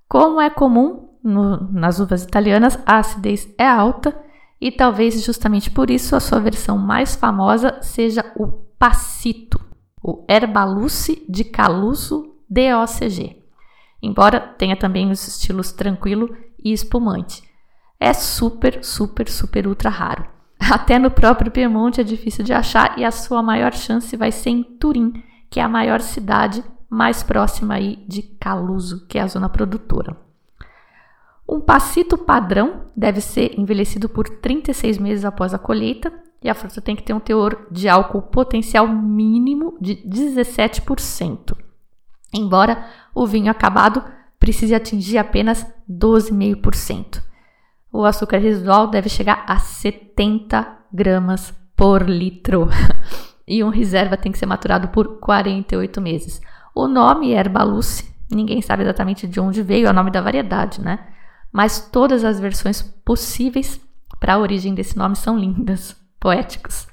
Como 0.09 0.41
é 0.41 0.49
comum 0.51 1.09
no, 1.23 1.71
nas 1.73 2.01
uvas 2.01 2.25
italianas, 2.25 2.79
a 2.85 2.99
acidez 2.99 3.49
é 3.57 3.67
alta 3.67 4.15
e 4.61 4.71
talvez 4.71 5.25
justamente 5.25 5.71
por 5.71 5.91
isso 5.91 6.15
a 6.15 6.21
sua 6.21 6.39
versão 6.41 6.77
mais 6.77 7.17
famosa 7.17 7.79
seja 7.81 8.31
o 8.37 8.49
Passito 8.79 9.73
o 10.03 10.25
Herbaluce 10.29 11.25
de 11.29 11.45
Caluso 11.45 12.35
DOCG, 12.51 13.42
embora 14.03 14.41
tenha 14.41 14.77
também 14.77 15.11
os 15.11 15.27
estilos 15.27 15.73
tranquilo 15.73 16.37
e 16.63 16.73
espumante. 16.73 17.43
É 18.01 18.13
super, 18.13 18.83
super, 18.83 19.29
super 19.29 19.67
ultra 19.67 19.89
raro. 19.89 20.27
Até 20.59 20.99
no 20.99 21.11
próprio 21.11 21.51
Piemonte 21.51 22.01
é 22.01 22.05
difícil 22.05 22.45
de 22.45 22.53
achar 22.53 22.99
e 22.99 23.05
a 23.05 23.11
sua 23.11 23.43
maior 23.43 23.73
chance 23.73 24.17
vai 24.17 24.33
ser 24.33 24.51
em 24.51 24.63
Turim, 24.63 25.23
que 25.49 25.61
é 25.61 25.63
a 25.63 25.69
maior 25.69 26.01
cidade 26.01 26.65
mais 26.91 27.23
próxima 27.23 27.75
aí 27.75 28.05
de 28.09 28.23
Caluso, 28.23 29.07
que 29.07 29.19
é 29.19 29.23
a 29.23 29.27
zona 29.27 29.49
produtora. 29.49 30.17
Um 31.49 31.61
passito 31.61 32.17
padrão 32.17 32.87
deve 32.97 33.21
ser 33.21 33.59
envelhecido 33.59 34.09
por 34.09 34.29
36 34.29 34.99
meses 34.99 35.25
após 35.25 35.53
a 35.53 35.59
colheita 35.59 36.13
e 36.43 36.49
a 36.49 36.55
fruta 36.55 36.81
tem 36.81 36.97
que 36.97 37.03
ter 37.03 37.13
um 37.13 37.21
teor 37.21 37.67
de 37.71 37.89
álcool 37.89 38.23
potencial 38.23 38.89
mínimo 38.89 39.77
de 39.81 39.97
17%, 39.97 41.57
embora 42.33 42.85
o 43.15 43.27
vinho 43.27 43.51
acabado 43.51 44.03
precise 44.39 44.75
atingir 44.75 45.19
apenas 45.19 45.67
12,5%. 45.89 47.23
O 47.93 48.05
açúcar 48.05 48.39
residual 48.39 48.89
deve 48.89 49.09
chegar 49.09 49.45
a 49.47 49.59
70 49.59 50.67
gramas 50.93 51.55
por 51.77 52.09
litro. 52.09 52.69
e 53.47 53.63
um 53.63 53.69
reserva 53.69 54.17
tem 54.17 54.33
que 54.33 54.39
ser 54.39 54.47
maturado 54.47 54.89
por 54.89 55.19
48 55.19 56.01
meses. 56.01 56.41
O 56.75 56.89
nome 56.89 57.33
é 57.33 57.39
Herbaluce, 57.39 58.13
ninguém 58.31 58.63
sabe 58.63 58.83
exatamente 58.83 59.27
de 59.27 59.39
onde 59.39 59.63
veio, 59.63 59.87
é 59.87 59.91
o 59.91 59.95
nome 59.95 60.11
da 60.11 60.21
variedade, 60.21 60.81
né? 60.81 60.99
Mas 61.53 61.91
todas 61.93 62.25
as 62.25 62.41
versões 62.41 62.81
possíveis 62.81 63.81
para 64.19 64.35
a 64.35 64.39
origem 64.39 64.75
desse 64.75 64.97
nome 64.97 65.17
são 65.17 65.39
lindas 65.39 65.95
poéticos. 66.19 66.87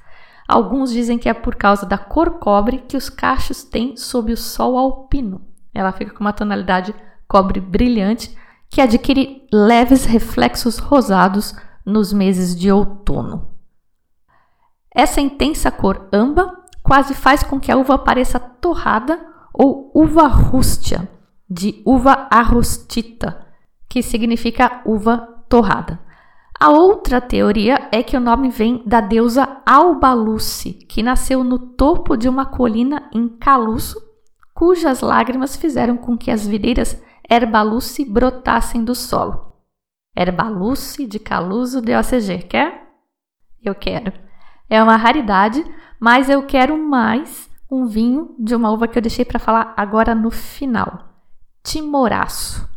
Alguns 0.50 0.90
dizem 0.90 1.16
que 1.16 1.28
é 1.28 1.32
por 1.32 1.54
causa 1.54 1.86
da 1.86 1.96
cor 1.96 2.40
cobre 2.40 2.78
que 2.78 2.96
os 2.96 3.08
cachos 3.08 3.62
têm 3.62 3.96
sob 3.96 4.32
o 4.32 4.36
sol 4.36 4.76
alpino. 4.76 5.46
Ela 5.72 5.92
fica 5.92 6.12
com 6.12 6.24
uma 6.24 6.32
tonalidade 6.32 6.92
cobre 7.28 7.60
brilhante 7.60 8.36
que 8.68 8.80
adquire 8.80 9.46
leves 9.52 10.06
reflexos 10.06 10.78
rosados 10.78 11.54
nos 11.86 12.12
meses 12.12 12.56
de 12.56 12.68
outono. 12.68 13.48
Essa 14.92 15.20
intensa 15.20 15.70
cor 15.70 16.08
amba 16.12 16.64
quase 16.82 17.14
faz 17.14 17.44
com 17.44 17.60
que 17.60 17.70
a 17.70 17.76
uva 17.76 17.96
pareça 17.96 18.40
torrada 18.40 19.24
ou 19.54 19.92
uva 19.94 20.26
rústia, 20.26 21.08
de 21.48 21.80
uva 21.86 22.26
arrostita, 22.28 23.46
que 23.88 24.02
significa 24.02 24.82
uva 24.84 25.44
torrada. 25.48 26.00
A 26.60 26.68
outra 26.68 27.22
teoria 27.22 27.88
é 27.90 28.02
que 28.02 28.14
o 28.14 28.20
nome 28.20 28.50
vem 28.50 28.82
da 28.84 29.00
deusa 29.00 29.62
Albaluce, 29.64 30.74
que 30.74 31.02
nasceu 31.02 31.42
no 31.42 31.58
topo 31.58 32.18
de 32.18 32.28
uma 32.28 32.44
colina 32.44 33.08
em 33.14 33.30
Caluço, 33.30 33.98
cujas 34.52 35.00
lágrimas 35.00 35.56
fizeram 35.56 35.96
com 35.96 36.18
que 36.18 36.30
as 36.30 36.46
videiras 36.46 37.02
Herbaluce 37.30 38.04
brotassem 38.04 38.84
do 38.84 38.94
solo. 38.94 39.54
Herbaluce 40.14 41.06
de 41.06 41.18
Caluso 41.18 41.80
de 41.80 41.96
OCG, 41.96 42.42
quer? 42.46 42.92
Eu 43.64 43.74
quero. 43.74 44.12
É 44.68 44.82
uma 44.82 44.96
raridade, 44.96 45.64
mas 45.98 46.28
eu 46.28 46.42
quero 46.42 46.76
mais 46.76 47.48
um 47.70 47.86
vinho 47.86 48.34
de 48.38 48.54
uma 48.54 48.70
uva 48.70 48.86
que 48.86 48.98
eu 48.98 49.02
deixei 49.02 49.24
para 49.24 49.38
falar 49.38 49.72
agora 49.78 50.14
no 50.14 50.30
final. 50.30 51.08
Timoraço. 51.62 52.68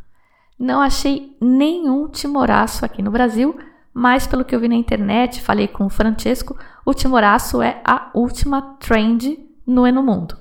Não 0.58 0.80
achei 0.80 1.36
nenhum 1.42 2.08
timoraço 2.08 2.86
aqui 2.86 3.02
no 3.02 3.12
Brasil, 3.12 3.54
mas 3.94 4.26
pelo 4.26 4.44
que 4.44 4.56
eu 4.56 4.60
vi 4.60 4.68
na 4.68 4.76
internet, 4.76 5.42
falei 5.42 5.68
com 5.68 5.86
o 5.86 5.90
Francesco, 5.90 6.58
o 6.86 6.94
timoraço 6.94 7.62
é 7.62 7.82
a 7.86 8.10
última 8.14 8.62
trend 8.80 9.38
no 9.66 9.86
Enomundo. 9.86 10.38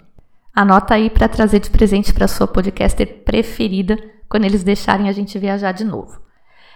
Anota 0.54 0.94
aí 0.94 1.10
para 1.10 1.28
trazer 1.28 1.60
de 1.60 1.70
presente 1.70 2.12
para 2.12 2.28
sua 2.28 2.46
podcaster 2.46 3.22
preferida 3.24 3.98
quando 4.28 4.44
eles 4.44 4.64
deixarem 4.64 5.08
a 5.08 5.12
gente 5.12 5.38
viajar 5.38 5.72
de 5.72 5.84
novo. 5.84 6.20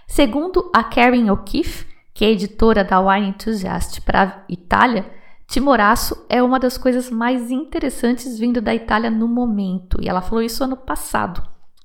Segundo 0.06 0.70
a 0.74 0.84
Karen 0.84 1.30
O'Keefe, 1.30 1.86
que 2.14 2.24
é 2.24 2.30
editora 2.30 2.84
da 2.84 3.00
Wine 3.00 3.28
Enthusiast 3.28 4.00
para 4.02 4.44
Itália, 4.48 5.10
timoraço 5.46 6.24
é 6.28 6.42
uma 6.42 6.58
das 6.58 6.78
coisas 6.78 7.10
mais 7.10 7.50
interessantes 7.50 8.38
vindo 8.38 8.60
da 8.60 8.74
Itália 8.74 9.10
no 9.10 9.28
momento, 9.28 9.98
e 10.00 10.08
ela 10.08 10.22
falou 10.22 10.42
isso 10.42 10.64
ano 10.64 10.76
passado. 10.76 11.42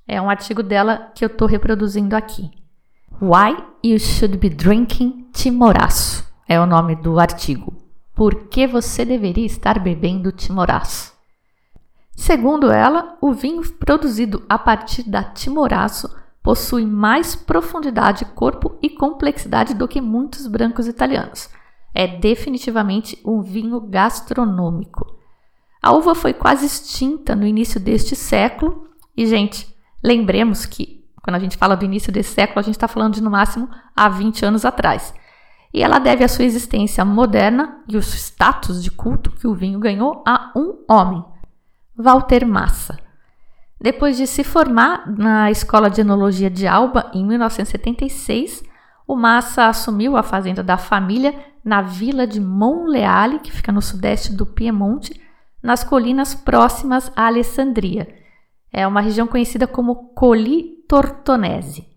É 0.08 0.22
um 0.22 0.30
artigo 0.30 0.62
dela 0.62 1.12
que 1.16 1.24
eu 1.24 1.28
estou 1.28 1.48
reproduzindo 1.48 2.16
aqui. 2.16 2.52
Why 3.24 3.56
You 3.84 4.00
Should 4.00 4.38
Be 4.38 4.50
Drinking 4.50 5.28
Timoraço 5.32 6.28
é 6.48 6.60
o 6.60 6.66
nome 6.66 6.96
do 6.96 7.20
artigo. 7.20 7.72
Por 8.16 8.48
que 8.48 8.66
você 8.66 9.06
deveria 9.06 9.46
estar 9.46 9.78
bebendo 9.78 10.32
timoraço? 10.32 11.14
Segundo 12.16 12.72
ela, 12.72 13.16
o 13.22 13.32
vinho 13.32 13.62
produzido 13.74 14.44
a 14.50 14.58
partir 14.58 15.04
da 15.04 15.24
timoraço 15.24 16.10
possui 16.42 16.84
mais 16.84 17.36
profundidade, 17.36 18.26
corpo 18.26 18.80
e 18.82 18.90
complexidade 18.90 19.76
do 19.76 19.88
que 19.88 20.02
muitos 20.02 20.48
brancos 20.48 20.88
italianos. 20.88 21.48
É 21.94 22.08
definitivamente 22.08 23.22
um 23.24 23.44
vinho 23.44 23.80
gastronômico. 23.82 25.16
A 25.80 25.92
uva 25.92 26.16
foi 26.16 26.34
quase 26.34 26.66
extinta 26.66 27.36
no 27.36 27.46
início 27.46 27.80
deste 27.80 28.16
século 28.16 28.88
e, 29.16 29.28
gente, 29.28 29.72
lembremos 30.04 30.66
que 30.66 31.01
quando 31.24 31.36
a 31.36 31.40
gente 31.40 31.58
fala 31.58 31.76
do 31.76 31.86
início 31.86 32.12
desse 32.12 32.34
século, 32.34 32.60
a 32.60 32.64
gente 32.64 32.76
está 32.76 32.88
falando 32.88 33.14
de 33.14 33.22
no 33.22 33.30
máximo 33.30 33.70
há 33.96 34.10
20 34.10 34.46
anos 34.46 34.66
atrás. 34.66 35.14
E 35.74 35.82
ela 35.82 36.00
deve 36.00 36.24
a 36.24 36.28
sua 36.28 36.44
existência 36.44 37.06
moderna 37.06 37.82
e 37.88 37.96
o 37.96 38.00
status 38.00 38.84
de 38.84 38.92
culto 38.92 39.32
que 39.32 39.48
o 39.48 39.56
vinho 39.56 39.80
ganhou 39.80 40.24
a 40.28 40.52
um 40.56 40.84
homem, 40.90 41.24
Walter 41.96 42.46
Massa. 42.46 43.00
Depois 43.80 44.18
de 44.18 44.28
se 44.28 44.44
formar 44.44 45.10
na 45.18 45.50
Escola 45.50 45.90
de 45.90 46.02
Enologia 46.02 46.50
de 46.50 46.68
Alba 46.68 47.10
em 47.14 47.26
1976, 47.26 48.64
o 49.08 49.16
Massa 49.16 49.66
assumiu 49.66 50.18
a 50.18 50.24
fazenda 50.24 50.62
da 50.62 50.78
família 50.78 51.34
na 51.64 51.82
vila 51.82 52.28
de 52.28 52.40
Monleale, 52.40 53.40
que 53.40 53.52
fica 53.52 53.72
no 53.72 53.82
sudeste 53.82 54.34
do 54.34 54.46
Piemonte, 54.46 55.20
nas 55.62 55.84
colinas 55.84 56.34
próximas 56.36 57.12
a 57.16 57.28
Alessandria. 57.28 58.08
É 58.74 58.88
uma 58.88 59.02
região 59.02 59.28
conhecida 59.28 59.68
como 59.68 60.14
Colli 60.14 60.81
Tortonese. 60.92 61.88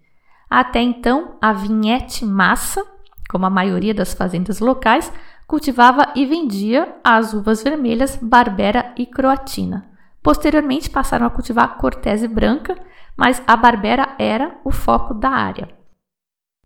Até 0.48 0.80
então, 0.80 1.34
a 1.42 1.52
Vinhete 1.52 2.24
Massa, 2.24 2.86
como 3.28 3.44
a 3.44 3.50
maioria 3.50 3.92
das 3.92 4.14
fazendas 4.14 4.60
locais, 4.60 5.12
cultivava 5.48 6.12
e 6.14 6.24
vendia 6.24 6.94
as 7.02 7.34
uvas 7.34 7.60
vermelhas 7.60 8.14
Barbera 8.14 8.94
e 8.96 9.04
Croatina. 9.04 9.84
Posteriormente 10.22 10.88
passaram 10.88 11.26
a 11.26 11.30
cultivar 11.30 11.76
Cortese 11.76 12.28
branca, 12.28 12.78
mas 13.16 13.42
a 13.48 13.56
Barbera 13.56 14.14
era 14.16 14.56
o 14.64 14.70
foco 14.70 15.12
da 15.12 15.30
área. 15.30 15.68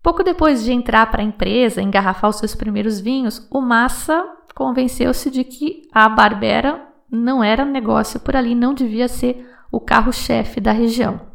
Pouco 0.03 0.23
depois 0.23 0.63
de 0.63 0.71
entrar 0.71 1.09
para 1.09 1.23
a 1.23 1.25
empresa, 1.25 1.81
engarrafar 1.81 2.29
os 2.29 2.35
seus 2.35 2.53
primeiros 2.53 2.99
vinhos, 2.99 3.47
o 3.49 3.59
Massa 3.59 4.23
convenceu-se 4.53 5.31
de 5.31 5.43
que 5.43 5.89
a 5.91 6.07
Barbera 6.07 6.89
não 7.09 7.43
era 7.43 7.65
negócio 7.65 8.19
por 8.19 8.35
ali, 8.35 8.53
não 8.53 8.75
devia 8.75 9.07
ser 9.07 9.49
o 9.71 9.79
carro-chefe 9.79 10.61
da 10.61 10.71
região. 10.71 11.28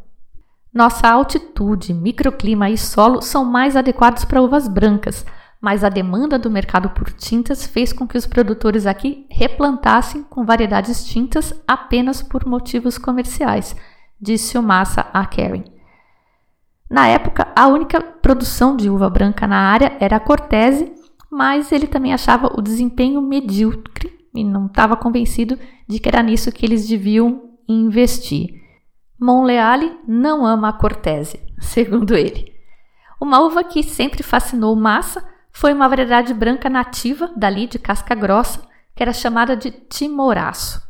Nossa 0.75 1.09
altitude, 1.09 1.95
microclima 1.95 2.69
e 2.69 2.77
solo 2.77 3.23
são 3.23 3.45
mais 3.45 3.77
adequados 3.77 4.25
para 4.25 4.43
uvas 4.43 4.67
brancas, 4.67 5.25
mas 5.61 5.85
a 5.85 5.89
demanda 5.89 6.37
do 6.37 6.51
mercado 6.51 6.91
por 6.91 7.13
tintas 7.13 7.65
fez 7.65 7.93
com 7.93 8.09
que 8.09 8.19
os 8.19 8.27
produtores 8.27 8.85
aqui 8.85 9.25
replantassem 9.31 10.25
com 10.25 10.45
variedades 10.45 11.05
tintas 11.07 11.55
apenas 11.65 12.21
por 12.23 12.45
motivos 12.45 12.99
comerciais, 12.99 13.77
disse 14.21 14.59
o 14.59 14.63
Massa 14.63 15.07
a 15.13 15.25
Karen. 15.25 15.63
Na 16.91 17.07
época, 17.07 17.47
a 17.55 17.69
única 17.69 18.01
produção 18.01 18.77
de 18.77 18.91
uva 18.91 19.09
branca 19.09 19.47
na 19.47 19.57
área 19.57 19.97
era 20.01 20.17
a 20.17 20.21
Cortese, 20.21 20.93
mas 21.31 21.71
ele 21.71 21.87
também 21.87 22.13
achava 22.13 22.53
o 22.53 22.61
desempenho 22.61 23.23
medíocre 23.23 24.13
e 24.35 24.43
não 24.43 24.67
estava 24.67 24.97
convencido 24.97 25.57
de 25.89 26.01
que 26.01 26.09
era 26.09 26.21
nisso 26.21 26.51
que 26.51 26.67
eles 26.67 26.89
deviam 26.89 27.51
investir. 27.69 28.64
Monleale 29.19 29.99
não 30.07 30.45
ama 30.45 30.69
a 30.69 30.73
Cortese, 30.73 31.41
segundo 31.61 32.17
ele. 32.17 32.53
Uma 33.21 33.41
uva 33.41 33.65
que 33.65 33.83
sempre 33.83 34.23
fascinou 34.23 34.75
Massa 34.75 35.25
foi 35.53 35.73
uma 35.73 35.89
variedade 35.89 36.35
branca 36.35 36.69
nativa 36.69 37.31
dali 37.37 37.67
de 37.67 37.79
casca 37.79 38.15
grossa, 38.15 38.61
que 38.95 39.03
era 39.03 39.13
chamada 39.13 39.57
de 39.57 39.71
timoraço. 39.71 40.83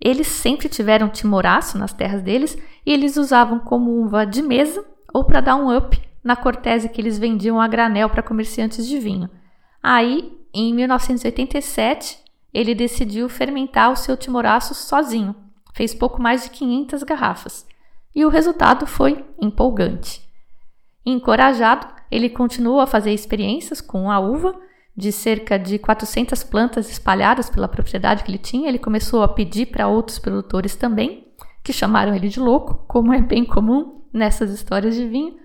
Eles 0.00 0.28
sempre 0.28 0.68
tiveram 0.68 1.08
timoraço 1.08 1.76
nas 1.76 1.92
terras 1.92 2.22
deles 2.22 2.56
e 2.86 2.92
eles 2.92 3.16
usavam 3.16 3.58
como 3.58 4.02
uva 4.02 4.24
de 4.24 4.42
mesa 4.42 4.84
ou 5.12 5.24
para 5.24 5.40
dar 5.40 5.56
um 5.56 5.76
up 5.76 6.00
na 6.22 6.36
cortese 6.36 6.88
que 6.88 7.00
eles 7.00 7.18
vendiam 7.18 7.60
a 7.60 7.66
granel 7.66 8.08
para 8.08 8.22
comerciantes 8.22 8.86
de 8.86 8.98
vinho. 8.98 9.28
Aí, 9.82 10.36
em 10.52 10.74
1987, 10.74 12.18
ele 12.52 12.74
decidiu 12.74 13.28
fermentar 13.28 13.90
o 13.90 13.96
seu 13.96 14.16
timoraço 14.16 14.74
sozinho. 14.74 15.34
Fez 15.78 15.94
pouco 15.94 16.20
mais 16.20 16.42
de 16.42 16.50
500 16.50 17.04
garrafas. 17.04 17.64
E 18.12 18.24
o 18.24 18.28
resultado 18.28 18.84
foi 18.84 19.24
empolgante. 19.40 20.28
Encorajado, 21.06 21.86
ele 22.10 22.28
continuou 22.28 22.80
a 22.80 22.86
fazer 22.88 23.12
experiências 23.12 23.80
com 23.80 24.10
a 24.10 24.18
uva, 24.18 24.60
de 24.96 25.12
cerca 25.12 25.56
de 25.56 25.78
400 25.78 26.42
plantas 26.42 26.90
espalhadas 26.90 27.48
pela 27.48 27.68
propriedade 27.68 28.24
que 28.24 28.30
ele 28.32 28.38
tinha. 28.38 28.68
Ele 28.68 28.80
começou 28.80 29.22
a 29.22 29.28
pedir 29.28 29.66
para 29.66 29.86
outros 29.86 30.18
produtores 30.18 30.74
também, 30.74 31.28
que 31.62 31.72
chamaram 31.72 32.12
ele 32.12 32.28
de 32.28 32.40
louco, 32.40 32.84
como 32.88 33.14
é 33.14 33.20
bem 33.20 33.44
comum 33.44 34.02
nessas 34.12 34.50
histórias 34.50 34.96
de 34.96 35.06
vinho. 35.06 35.36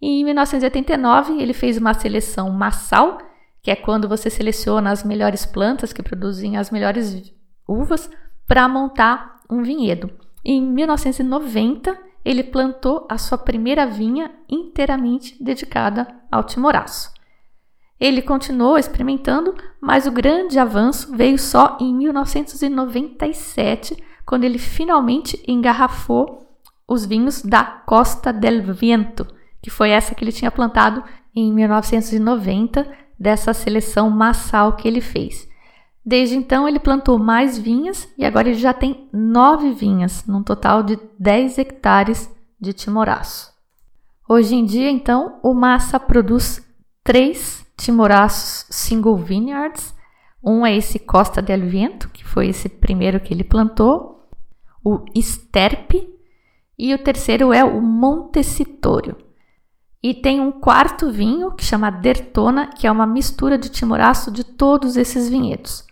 E 0.00 0.20
em 0.20 0.24
1989, 0.24 1.42
ele 1.42 1.52
fez 1.52 1.76
uma 1.76 1.92
seleção 1.92 2.50
massal, 2.50 3.18
que 3.60 3.68
é 3.72 3.74
quando 3.74 4.08
você 4.08 4.30
seleciona 4.30 4.92
as 4.92 5.02
melhores 5.02 5.44
plantas 5.44 5.92
que 5.92 6.04
produzem 6.04 6.56
as 6.56 6.70
melhores 6.70 7.34
uvas 7.66 8.08
para 8.46 8.68
montar 8.68 9.31
um 9.52 9.62
vinhedo. 9.62 10.10
Em 10.44 10.60
1990, 10.60 11.96
ele 12.24 12.42
plantou 12.42 13.06
a 13.08 13.16
sua 13.18 13.36
primeira 13.36 13.86
vinha 13.86 14.30
inteiramente 14.48 15.36
dedicada 15.42 16.08
ao 16.30 16.44
timoraço. 16.44 17.12
Ele 18.00 18.22
continuou 18.22 18.78
experimentando, 18.78 19.54
mas 19.80 20.06
o 20.06 20.10
grande 20.10 20.58
avanço 20.58 21.14
veio 21.14 21.38
só 21.38 21.76
em 21.80 21.94
1997, 21.94 23.96
quando 24.26 24.44
ele 24.44 24.58
finalmente 24.58 25.40
engarrafou 25.46 26.48
os 26.88 27.06
vinhos 27.06 27.42
da 27.42 27.62
Costa 27.62 28.32
del 28.32 28.74
Viento, 28.74 29.26
que 29.62 29.70
foi 29.70 29.90
essa 29.90 30.14
que 30.14 30.24
ele 30.24 30.32
tinha 30.32 30.50
plantado 30.50 31.04
em 31.34 31.52
1990, 31.52 33.02
dessa 33.18 33.54
seleção 33.54 34.10
massal 34.10 34.72
que 34.72 34.88
ele 34.88 35.00
fez. 35.00 35.48
Desde 36.04 36.36
então, 36.36 36.68
ele 36.68 36.80
plantou 36.80 37.18
mais 37.18 37.56
vinhas 37.56 38.08
e 38.18 38.24
agora 38.24 38.48
ele 38.48 38.58
já 38.58 38.74
tem 38.74 39.08
nove 39.12 39.72
vinhas, 39.72 40.26
num 40.26 40.42
total 40.42 40.82
de 40.82 40.98
10 41.18 41.58
hectares 41.58 42.30
de 42.60 42.72
timoraço. 42.72 43.52
Hoje 44.28 44.54
em 44.54 44.64
dia, 44.64 44.90
então, 44.90 45.38
o 45.42 45.54
Massa 45.54 46.00
produz 46.00 46.66
três 47.04 47.64
timoraços 47.76 48.66
single 48.70 49.16
vineyards. 49.16 49.94
Um 50.42 50.66
é 50.66 50.76
esse 50.76 50.98
Costa 50.98 51.40
del 51.40 51.68
Viento, 51.68 52.08
que 52.08 52.24
foi 52.24 52.48
esse 52.48 52.68
primeiro 52.68 53.20
que 53.20 53.32
ele 53.32 53.44
plantou. 53.44 54.28
O 54.84 55.04
Sterpe, 55.14 56.12
e 56.78 56.92
o 56.92 56.98
terceiro 56.98 57.52
é 57.52 57.62
o 57.62 57.80
Montecitorio. 57.80 59.16
E 60.02 60.12
tem 60.12 60.40
um 60.40 60.50
quarto 60.50 61.12
vinho 61.12 61.52
que 61.52 61.64
chama 61.64 61.90
Dertona, 61.90 62.66
que 62.66 62.88
é 62.88 62.90
uma 62.90 63.06
mistura 63.06 63.56
de 63.56 63.68
timoraço 63.68 64.32
de 64.32 64.42
todos 64.42 64.96
esses 64.96 65.28
vinhedos. 65.28 65.86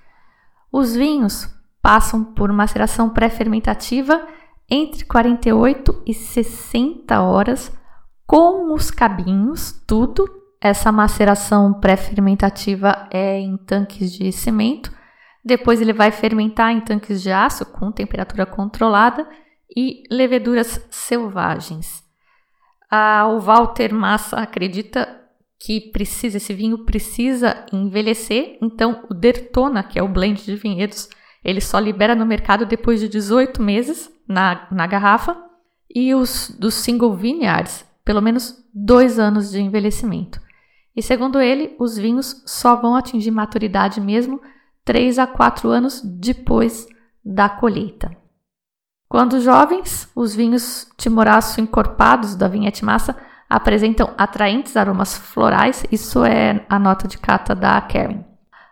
Os 0.73 0.95
vinhos 0.95 1.49
passam 1.83 2.23
por 2.25 2.53
maceração 2.53 3.11
pré-fermentativa 3.11 4.27
entre 4.71 5.05
48 5.05 6.03
e 6.07 6.15
60 6.15 7.21
horas 7.21 7.73
com 8.27 8.73
os 8.73 8.91
cabinhos, 8.91 9.73
tudo. 9.87 10.25
Essa 10.61 10.93
maceração 10.93 11.73
pré-fermentativa 11.73 13.09
é 13.11 13.41
em 13.41 13.57
tanques 13.57 14.13
de 14.13 14.31
cimento. 14.31 14.93
Depois 15.45 15.81
ele 15.81 15.93
vai 15.93 16.13
fermentar 16.13 16.71
em 16.71 16.81
tanques 16.81 17.23
de 17.23 17.33
aço 17.33 17.65
com 17.65 17.91
temperatura 17.91 18.47
controlada 18.47 19.27
e 19.75 20.03
leveduras 20.11 20.87
selvagens. 20.91 22.05
Ah, 22.91 23.27
o 23.29 23.41
Walter 23.41 23.93
Massa 23.95 24.37
acredita 24.37 25.20
que 25.61 25.79
precisa 25.93 26.39
esse 26.39 26.55
vinho 26.55 26.87
precisa 26.87 27.67
envelhecer, 27.71 28.57
então 28.63 29.05
o 29.11 29.15
Dertona, 29.15 29.83
que 29.83 29.99
é 29.99 30.03
o 30.03 30.09
blend 30.09 30.43
de 30.43 30.57
vinhedos, 30.57 31.11
ele 31.45 31.61
só 31.61 31.79
libera 31.79 32.15
no 32.15 32.25
mercado 32.25 32.65
depois 32.65 32.99
de 32.99 33.09
18 33.09 33.63
meses 33.63 34.11
na, 34.27 34.67
na 34.73 34.87
garrafa, 34.87 35.37
e 35.95 36.15
os 36.15 36.51
dos 36.59 36.75
single 36.75 37.15
vineyards, 37.15 37.85
pelo 38.05 38.23
menos 38.23 38.65
dois 38.73 39.19
anos 39.19 39.51
de 39.51 39.61
envelhecimento. 39.61 40.41
E 40.97 41.03
segundo 41.03 41.41
ele, 41.41 41.77
os 41.79 41.97
vinhos 41.99 42.43
só 42.47 42.77
vão 42.77 42.95
atingir 42.95 43.31
maturidade 43.31 44.01
mesmo 44.01 44.41
3 44.85 45.19
a 45.19 45.27
4 45.27 45.69
anos 45.69 46.01
depois 46.03 46.87
da 47.25 47.49
colheita. 47.49 48.17
Quando 49.09 49.41
jovens, 49.41 50.09
os 50.15 50.35
vinhos 50.35 50.89
timoraço 50.97 51.61
encorpados 51.61 52.35
da 52.35 52.49
vinhete 52.49 52.85
massa 52.85 53.17
apresentam 53.51 54.15
atraentes 54.17 54.77
aromas 54.77 55.19
florais, 55.19 55.85
isso 55.91 56.25
é 56.25 56.65
a 56.69 56.79
nota 56.79 57.09
de 57.09 57.19
cata 57.19 57.53
da 57.53 57.81
Karen. 57.81 58.25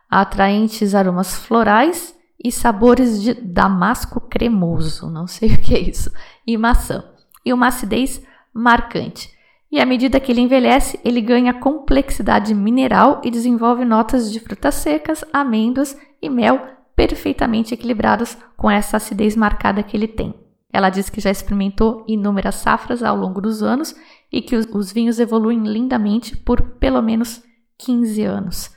Atraentes 0.08 0.94
aromas 0.94 1.34
florais 1.34 2.14
e 2.42 2.52
sabores 2.52 3.20
de 3.20 3.34
damasco 3.34 4.20
cremoso, 4.20 5.10
não 5.10 5.26
sei 5.26 5.50
o 5.54 5.60
que 5.60 5.74
é 5.74 5.80
isso, 5.80 6.12
e 6.46 6.56
maçã, 6.56 7.04
e 7.44 7.52
uma 7.52 7.66
acidez 7.66 8.22
marcante. 8.54 9.36
E 9.70 9.80
à 9.80 9.84
medida 9.84 10.20
que 10.20 10.30
ele 10.32 10.40
envelhece, 10.40 10.98
ele 11.04 11.20
ganha 11.20 11.52
complexidade 11.52 12.54
mineral 12.54 13.20
e 13.22 13.30
desenvolve 13.30 13.84
notas 13.84 14.32
de 14.32 14.40
frutas 14.40 14.76
secas, 14.76 15.24
amêndoas 15.32 15.98
e 16.22 16.30
mel 16.30 16.60
perfeitamente 16.96 17.74
equilibrados 17.74 18.36
com 18.56 18.70
essa 18.70 18.96
acidez 18.96 19.36
marcada 19.36 19.82
que 19.82 19.96
ele 19.96 20.08
tem. 20.08 20.34
Ela 20.72 20.90
diz 20.90 21.08
que 21.08 21.20
já 21.20 21.30
experimentou 21.30 22.04
inúmeras 22.06 22.56
safras 22.56 23.02
ao 23.02 23.16
longo 23.16 23.40
dos 23.40 23.62
anos 23.62 23.94
e 24.30 24.42
que 24.42 24.56
os, 24.56 24.66
os 24.72 24.92
vinhos 24.92 25.18
evoluem 25.18 25.62
lindamente 25.64 26.36
por 26.36 26.62
pelo 26.78 27.02
menos 27.02 27.42
15 27.78 28.22
anos. 28.24 28.76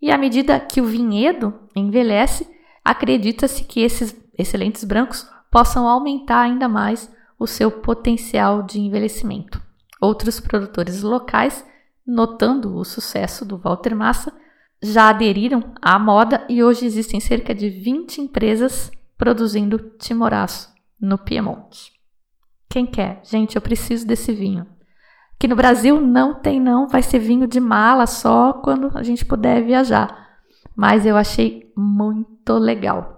E 0.00 0.10
à 0.10 0.18
medida 0.18 0.60
que 0.60 0.80
o 0.80 0.86
vinhedo 0.86 1.54
envelhece, 1.74 2.48
acredita-se 2.84 3.64
que 3.64 3.80
esses 3.80 4.16
excelentes 4.38 4.84
brancos 4.84 5.28
possam 5.50 5.88
aumentar 5.88 6.42
ainda 6.42 6.68
mais 6.68 7.10
o 7.38 7.46
seu 7.46 7.70
potencial 7.70 8.62
de 8.62 8.80
envelhecimento. 8.80 9.60
Outros 10.00 10.40
produtores 10.40 11.02
locais, 11.02 11.64
notando 12.06 12.76
o 12.76 12.84
sucesso 12.84 13.44
do 13.44 13.58
Walter 13.58 13.94
Massa, 13.94 14.32
já 14.82 15.08
aderiram 15.08 15.72
à 15.80 15.98
moda 15.98 16.44
e 16.48 16.62
hoje 16.62 16.84
existem 16.84 17.18
cerca 17.18 17.54
de 17.54 17.68
20 17.70 18.20
empresas 18.20 18.90
produzindo 19.16 19.78
timoraço 19.98 20.72
no 21.00 21.16
Piemonte. 21.16 21.92
Quem 22.68 22.86
quer? 22.86 23.20
Gente, 23.24 23.56
eu 23.56 23.62
preciso 23.62 24.06
desse 24.06 24.32
vinho. 24.32 24.66
Aqui 25.36 25.46
no 25.46 25.54
Brasil 25.54 26.00
não 26.00 26.34
tem 26.34 26.58
não, 26.58 26.88
vai 26.88 27.02
ser 27.02 27.18
vinho 27.18 27.46
de 27.46 27.60
mala 27.60 28.06
só 28.06 28.54
quando 28.54 28.90
a 28.94 29.02
gente 29.02 29.24
puder 29.24 29.62
viajar. 29.62 30.38
Mas 30.74 31.04
eu 31.04 31.14
achei 31.14 31.70
muito 31.76 32.54
legal. 32.54 33.16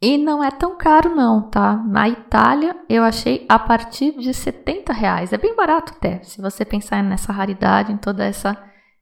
E 0.00 0.16
não 0.16 0.44
é 0.44 0.50
tão 0.50 0.76
caro 0.76 1.14
não, 1.14 1.50
tá? 1.50 1.76
Na 1.76 2.08
Itália 2.08 2.76
eu 2.88 3.02
achei 3.02 3.44
a 3.48 3.58
partir 3.58 4.16
de 4.16 4.32
70 4.32 4.92
reais. 4.92 5.32
É 5.32 5.38
bem 5.38 5.56
barato 5.56 5.92
até, 5.96 6.22
se 6.22 6.40
você 6.40 6.64
pensar 6.64 7.02
nessa 7.02 7.32
raridade, 7.32 7.92
em 7.92 7.96
toda 7.96 8.24
essa 8.24 8.56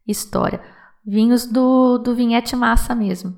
história. 0.06 0.62
Vinhos 1.04 1.44
do, 1.46 1.98
do 1.98 2.14
vinhete 2.14 2.56
massa 2.56 2.94
mesmo. 2.94 3.36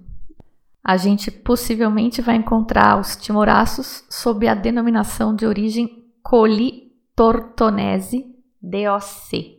A 0.85 0.97
gente 0.97 1.33
possivelmente 1.33 2.23
vai 2.23 2.37
encontrar 2.37 3.01
os 3.01 3.17
timoraços 3.17 4.05
sob 4.09 4.47
a 4.47 4.55
denominação 4.55 5.35
de 5.35 5.45
origem 5.45 6.05
Coli 6.23 6.93
Tortonese 7.17 8.36
DOC. 8.71 9.57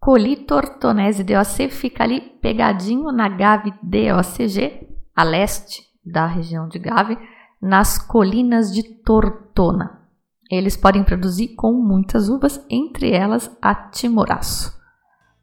Coli 0.00 0.36
Tortonese 0.36 1.24
DOC 1.24 1.68
fica 1.70 2.04
ali 2.04 2.20
pegadinho 2.20 3.10
na 3.12 3.28
Gave 3.28 3.72
DOCG, 3.82 4.88
a 5.14 5.22
leste 5.22 5.82
da 6.04 6.26
região 6.26 6.68
de 6.68 6.78
Gave, 6.78 7.18
nas 7.60 7.98
colinas 7.98 8.72
de 8.72 8.82
Tortona. 8.82 10.02
Eles 10.50 10.76
podem 10.76 11.02
produzir 11.02 11.48
com 11.48 11.72
muitas 11.72 12.28
uvas, 12.28 12.64
entre 12.70 13.10
elas 13.10 13.50
a 13.60 13.74
timoraço. 13.74 14.76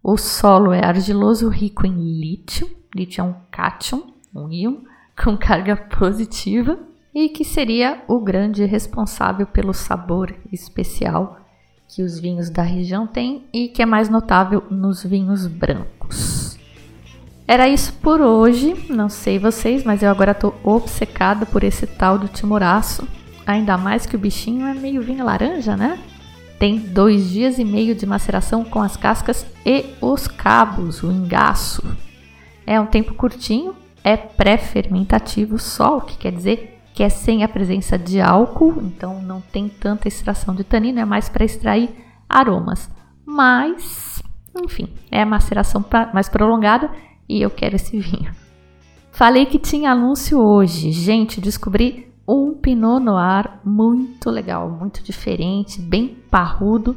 O 0.01 0.17
solo 0.17 0.71
é 0.71 0.85
argiloso, 0.85 1.49
rico 1.49 1.85
em 1.85 2.19
lítio. 2.19 2.69
Lítio 2.95 3.21
é 3.21 3.23
um 3.23 3.35
cátion, 3.51 4.13
um 4.33 4.49
íon, 4.49 4.83
com 5.21 5.37
carga 5.37 5.75
positiva 5.75 6.79
e 7.13 7.29
que 7.29 7.43
seria 7.43 8.03
o 8.07 8.19
grande 8.19 8.65
responsável 8.65 9.45
pelo 9.45 9.73
sabor 9.73 10.33
especial 10.51 11.42
que 11.87 12.01
os 12.01 12.19
vinhos 12.19 12.49
da 12.49 12.63
região 12.63 13.05
têm 13.05 13.45
e 13.53 13.67
que 13.67 13.81
é 13.81 13.85
mais 13.85 14.09
notável 14.09 14.63
nos 14.69 15.03
vinhos 15.03 15.45
brancos. 15.47 16.57
Era 17.47 17.67
isso 17.67 17.93
por 17.93 18.21
hoje, 18.21 18.73
não 18.89 19.09
sei 19.09 19.37
vocês, 19.37 19.83
mas 19.83 20.01
eu 20.01 20.09
agora 20.09 20.31
estou 20.31 20.55
obcecada 20.63 21.45
por 21.45 21.63
esse 21.63 21.85
tal 21.85 22.17
do 22.17 22.27
timoraço, 22.27 23.07
ainda 23.45 23.77
mais 23.77 24.05
que 24.05 24.15
o 24.15 24.19
bichinho 24.19 24.65
é 24.65 24.73
meio 24.73 25.01
vinho 25.01 25.25
laranja, 25.25 25.75
né? 25.75 25.99
Tem 26.57 26.77
dois 26.77 27.29
dias 27.29 27.59
e 27.59 27.65
meio 27.65 27.93
de 27.93 28.05
maceração 28.05 28.63
com 28.63 28.81
as 28.81 28.95
cascas 28.95 29.45
e 29.65 29.85
os 29.99 30.27
cabos, 30.27 31.03
o 31.03 31.11
engaço. 31.11 31.83
É 32.65 32.79
um 32.79 32.85
tempo 32.85 33.13
curtinho, 33.13 33.75
é 34.03 34.15
pré-fermentativo 34.15 35.59
só, 35.59 35.97
o 35.97 36.01
que 36.01 36.17
quer 36.17 36.31
dizer 36.31 36.72
que 36.93 37.01
é 37.03 37.09
sem 37.09 37.43
a 37.43 37.47
presença 37.47 37.97
de 37.97 38.21
álcool, 38.21 38.75
então 38.81 39.21
não 39.21 39.41
tem 39.41 39.67
tanta 39.67 40.07
extração 40.07 40.53
de 40.53 40.63
tanino, 40.63 40.99
é 40.99 41.05
mais 41.05 41.27
para 41.27 41.43
extrair 41.43 41.89
aromas. 42.29 42.89
Mas, 43.25 44.21
enfim, 44.63 44.89
é 45.09 45.25
maceração 45.25 45.83
mais 46.13 46.29
prolongada 46.29 46.89
e 47.27 47.41
eu 47.41 47.49
quero 47.49 47.75
esse 47.75 47.97
vinho. 47.99 48.31
Falei 49.11 49.45
que 49.45 49.59
tinha 49.59 49.91
anúncio 49.91 50.39
hoje. 50.39 50.91
Gente, 50.91 51.41
descobri 51.41 52.11
um 52.27 52.53
Pinot 52.53 53.03
Noir 53.03 53.59
muito 53.63 54.29
legal, 54.29 54.69
muito 54.69 55.03
diferente, 55.03 55.81
bem 55.81 56.17
parrudo. 56.29 56.95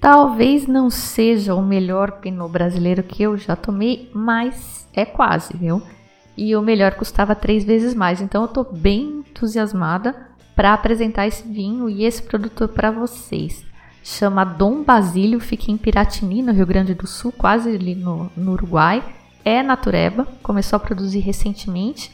Talvez 0.00 0.66
não 0.66 0.90
seja 0.90 1.54
o 1.54 1.62
melhor 1.62 2.20
Pinot 2.20 2.50
brasileiro 2.50 3.02
que 3.02 3.22
eu 3.22 3.36
já 3.36 3.56
tomei, 3.56 4.10
mas 4.14 4.88
é 4.94 5.04
quase, 5.04 5.56
viu? 5.56 5.82
E 6.36 6.54
o 6.54 6.62
melhor 6.62 6.94
custava 6.94 7.34
três 7.34 7.64
vezes 7.64 7.94
mais. 7.94 8.20
Então 8.20 8.42
eu 8.42 8.46
estou 8.46 8.64
bem 8.64 9.24
entusiasmada 9.28 10.14
para 10.54 10.74
apresentar 10.74 11.26
esse 11.26 11.46
vinho 11.46 11.88
e 11.88 12.04
esse 12.04 12.22
produto 12.22 12.68
para 12.68 12.90
vocês. 12.90 13.64
Chama 14.02 14.44
Dom 14.44 14.82
Basílio, 14.82 15.40
fica 15.40 15.70
em 15.70 15.76
Piratini, 15.76 16.42
no 16.42 16.52
Rio 16.52 16.66
Grande 16.66 16.94
do 16.94 17.06
Sul, 17.06 17.32
quase 17.32 17.74
ali 17.74 17.94
no, 17.94 18.30
no 18.36 18.52
Uruguai. 18.52 19.02
É 19.44 19.62
natureba, 19.62 20.26
começou 20.42 20.76
a 20.76 20.80
produzir 20.80 21.20
recentemente, 21.20 22.10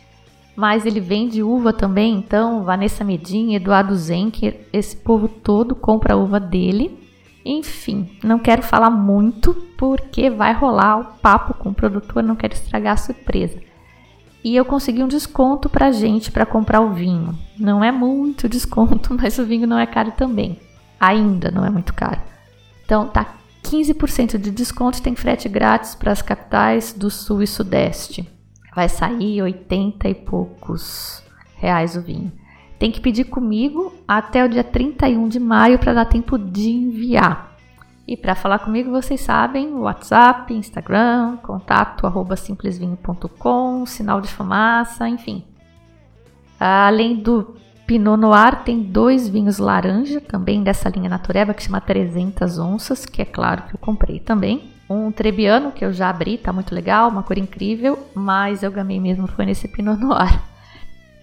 mas 0.56 0.84
ele 0.86 1.00
vende 1.00 1.42
uva 1.42 1.72
também, 1.72 2.14
então 2.14 2.62
Vanessa 2.62 3.04
Medin, 3.04 3.54
Eduardo 3.54 3.94
Zenker, 3.94 4.68
esse 4.72 4.96
povo 4.96 5.28
todo 5.28 5.74
compra 5.74 6.14
a 6.14 6.16
uva 6.16 6.38
dele. 6.38 6.98
Enfim, 7.44 8.18
não 8.22 8.38
quero 8.38 8.62
falar 8.62 8.90
muito 8.90 9.54
porque 9.76 10.30
vai 10.30 10.52
rolar 10.52 10.98
o 10.98 11.04
papo 11.20 11.54
com 11.54 11.70
o 11.70 11.74
produtor, 11.74 12.22
não 12.22 12.36
quero 12.36 12.54
estragar 12.54 12.94
a 12.94 12.98
surpresa 12.98 13.58
e 14.44 14.56
eu 14.56 14.64
consegui 14.64 15.02
um 15.02 15.08
desconto 15.08 15.68
para 15.68 15.92
gente 15.92 16.32
para 16.32 16.46
comprar 16.46 16.80
o 16.80 16.92
vinho. 16.92 17.38
Não 17.58 17.82
é 17.82 17.92
muito 17.92 18.48
desconto, 18.48 19.14
mas 19.20 19.38
o 19.38 19.46
vinho 19.46 19.66
não 19.66 19.78
é 19.78 19.86
caro 19.86 20.12
também. 20.12 20.58
Ainda 20.98 21.50
não 21.50 21.64
é 21.64 21.70
muito 21.70 21.94
caro. 21.94 22.20
Então 22.84 23.08
tá 23.08 23.36
15% 23.62 24.38
de 24.38 24.50
desconto, 24.50 25.02
tem 25.02 25.14
frete 25.14 25.48
grátis 25.48 25.94
para 25.94 26.12
as 26.12 26.20
capitais 26.20 26.92
do 26.92 27.10
Sul 27.10 27.42
e 27.42 27.46
Sudeste. 27.46 28.28
Vai 28.74 28.88
sair 28.88 29.42
80 29.42 30.08
e 30.08 30.14
poucos 30.14 31.22
reais 31.56 31.96
o 31.96 32.02
vinho. 32.02 32.32
Tem 32.78 32.90
que 32.90 33.00
pedir 33.00 33.24
comigo 33.24 33.94
até 34.08 34.44
o 34.44 34.48
dia 34.48 34.64
31 34.64 35.28
de 35.28 35.38
maio 35.38 35.78
para 35.78 35.94
dar 35.94 36.06
tempo 36.06 36.36
de 36.36 36.70
enviar. 36.70 37.51
E 38.06 38.16
para 38.16 38.34
falar 38.34 38.58
comigo, 38.58 38.90
vocês 38.90 39.20
sabem, 39.20 39.74
WhatsApp, 39.74 40.52
Instagram, 40.52 41.36
contato 41.36 42.06
arroba 42.06 42.34
simplesvinho.com, 42.34 43.86
sinal 43.86 44.20
de 44.20 44.28
fumaça, 44.28 45.08
enfim. 45.08 45.44
Além 46.58 47.16
do 47.16 47.56
Pinot 47.86 48.16
Noir, 48.20 48.62
tem 48.64 48.82
dois 48.82 49.28
vinhos 49.28 49.58
laranja, 49.58 50.20
também 50.20 50.62
dessa 50.62 50.88
linha 50.88 51.08
Natureba, 51.08 51.54
que 51.54 51.62
chama 51.62 51.80
300 51.80 52.58
onças, 52.58 53.06
que 53.06 53.22
é 53.22 53.24
claro 53.24 53.62
que 53.62 53.74
eu 53.74 53.78
comprei 53.78 54.18
também. 54.18 54.70
Um 54.90 55.12
Trebbiano, 55.12 55.72
que 55.72 55.84
eu 55.84 55.92
já 55.92 56.10
abri, 56.10 56.36
tá 56.36 56.52
muito 56.52 56.74
legal, 56.74 57.08
uma 57.08 57.22
cor 57.22 57.38
incrível, 57.38 57.98
mas 58.14 58.62
eu 58.62 58.70
gamei 58.70 58.98
mesmo 58.98 59.28
foi 59.28 59.46
nesse 59.46 59.68
Pinot 59.68 60.00
Noir. 60.00 60.40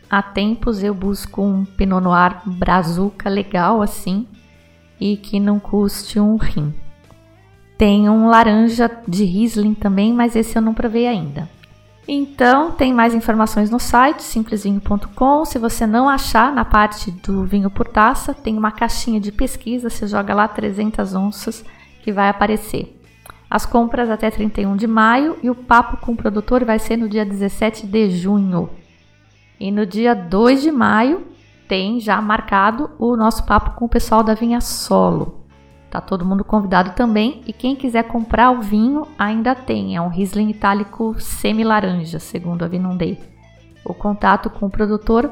Há 0.09 0.23
tempos 0.23 0.81
eu 0.81 0.93
busco 0.93 1.41
um 1.41 1.65
Pinot 1.65 2.01
Noir 2.01 2.41
brazuca 2.45 3.29
legal 3.29 3.81
assim, 3.81 4.27
e 4.99 5.17
que 5.17 5.39
não 5.39 5.59
custe 5.59 6.19
um 6.19 6.35
rim. 6.35 6.73
Tem 7.77 8.09
um 8.09 8.27
laranja 8.27 8.91
de 9.07 9.23
Riesling 9.23 9.73
também, 9.73 10.11
mas 10.11 10.35
esse 10.35 10.57
eu 10.57 10.61
não 10.61 10.73
provei 10.73 11.07
ainda. 11.07 11.49
Então, 12.11 12.71
tem 12.71 12.91
mais 12.91 13.13
informações 13.13 13.69
no 13.69 13.79
site 13.79 14.23
simplesvinho.com. 14.23 15.45
Se 15.45 15.59
você 15.59 15.85
não 15.85 16.09
achar 16.09 16.51
na 16.51 16.65
parte 16.65 17.11
do 17.11 17.45
vinho 17.45 17.69
por 17.69 17.87
taça, 17.87 18.33
tem 18.33 18.57
uma 18.57 18.71
caixinha 18.71 19.19
de 19.19 19.31
pesquisa, 19.31 19.89
você 19.89 20.07
joga 20.07 20.33
lá 20.33 20.47
300 20.47 21.13
onças 21.13 21.63
que 22.01 22.11
vai 22.11 22.27
aparecer. 22.27 22.99
As 23.49 23.65
compras 23.65 24.09
até 24.09 24.29
31 24.29 24.75
de 24.75 24.87
maio 24.87 25.37
e 25.41 25.49
o 25.49 25.55
papo 25.55 25.97
com 25.97 26.13
o 26.13 26.17
produtor 26.17 26.65
vai 26.65 26.79
ser 26.79 26.97
no 26.97 27.07
dia 27.07 27.23
17 27.23 27.87
de 27.87 28.09
junho. 28.09 28.69
E 29.59 29.71
no 29.71 29.85
dia 29.85 30.13
2 30.13 30.63
de 30.63 30.71
maio 30.71 31.27
tem 31.69 31.99
já 31.99 32.19
marcado 32.19 32.89
o 32.97 33.15
nosso 33.15 33.45
papo 33.45 33.75
com 33.75 33.85
o 33.85 33.89
pessoal 33.89 34.23
da 34.23 34.33
Vinha 34.33 34.59
Solo. 34.59 35.45
Tá 35.89 36.01
todo 36.01 36.25
mundo 36.25 36.43
convidado 36.43 36.93
também 36.95 37.41
e 37.45 37.53
quem 37.53 37.75
quiser 37.75 38.03
comprar 38.03 38.49
o 38.49 38.59
vinho 38.59 39.07
ainda 39.17 39.53
tem, 39.53 39.95
é 39.95 40.01
um 40.01 40.07
Riesling 40.07 40.49
itálico 40.49 41.15
semi-laranja, 41.19 42.19
segundo 42.19 42.65
a 42.65 42.67
Vinundei. 42.67 43.19
O 43.85 43.93
contato 43.93 44.49
com 44.49 44.65
o 44.65 44.69
produtor 44.69 45.31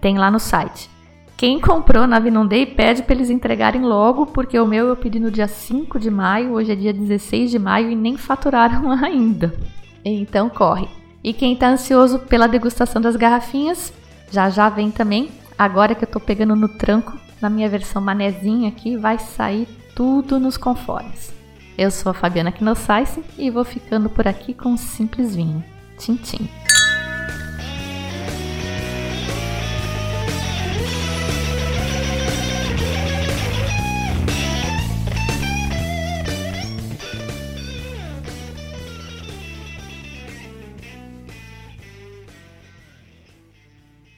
tem 0.00 0.16
lá 0.16 0.30
no 0.30 0.40
site. 0.40 0.90
Quem 1.36 1.60
comprou 1.60 2.06
na 2.06 2.18
Vinundei 2.18 2.64
pede 2.64 3.02
para 3.02 3.14
eles 3.14 3.28
entregarem 3.28 3.82
logo, 3.82 4.24
porque 4.26 4.58
o 4.58 4.66
meu 4.66 4.88
eu 4.88 4.96
pedi 4.96 5.20
no 5.20 5.30
dia 5.30 5.46
5 5.46 5.98
de 5.98 6.10
maio, 6.10 6.52
hoje 6.52 6.72
é 6.72 6.74
dia 6.74 6.92
16 6.94 7.50
de 7.50 7.58
maio 7.58 7.90
e 7.90 7.94
nem 7.94 8.16
faturaram 8.16 8.90
ainda. 9.04 9.54
Então 10.02 10.48
corre. 10.48 10.88
E 11.22 11.34
quem 11.34 11.52
está 11.52 11.68
ansioso 11.68 12.20
pela 12.20 12.46
degustação 12.46 13.00
das 13.00 13.16
garrafinhas, 13.16 13.92
já 14.30 14.48
já 14.48 14.70
vem 14.70 14.90
também 14.90 15.30
Agora 15.58 15.94
que 15.94 16.04
eu 16.04 16.08
tô 16.08 16.20
pegando 16.20 16.54
no 16.54 16.68
tranco, 16.68 17.18
na 17.40 17.48
minha 17.48 17.68
versão 17.68 18.00
manezinha 18.02 18.68
aqui, 18.68 18.96
vai 18.96 19.18
sair 19.18 19.66
tudo 19.94 20.38
nos 20.38 20.56
conformes. 20.56 21.32
Eu 21.78 21.90
sou 21.90 22.10
a 22.10 22.14
Fabiana 22.14 22.52
Knossaisen 22.52 23.24
e 23.38 23.50
vou 23.50 23.64
ficando 23.64 24.08
por 24.08 24.26
aqui 24.26 24.54
com 24.54 24.70
um 24.70 24.76
simples 24.76 25.34
vinho. 25.34 25.64
Tchim, 25.98 26.16
tchim. 26.16 26.65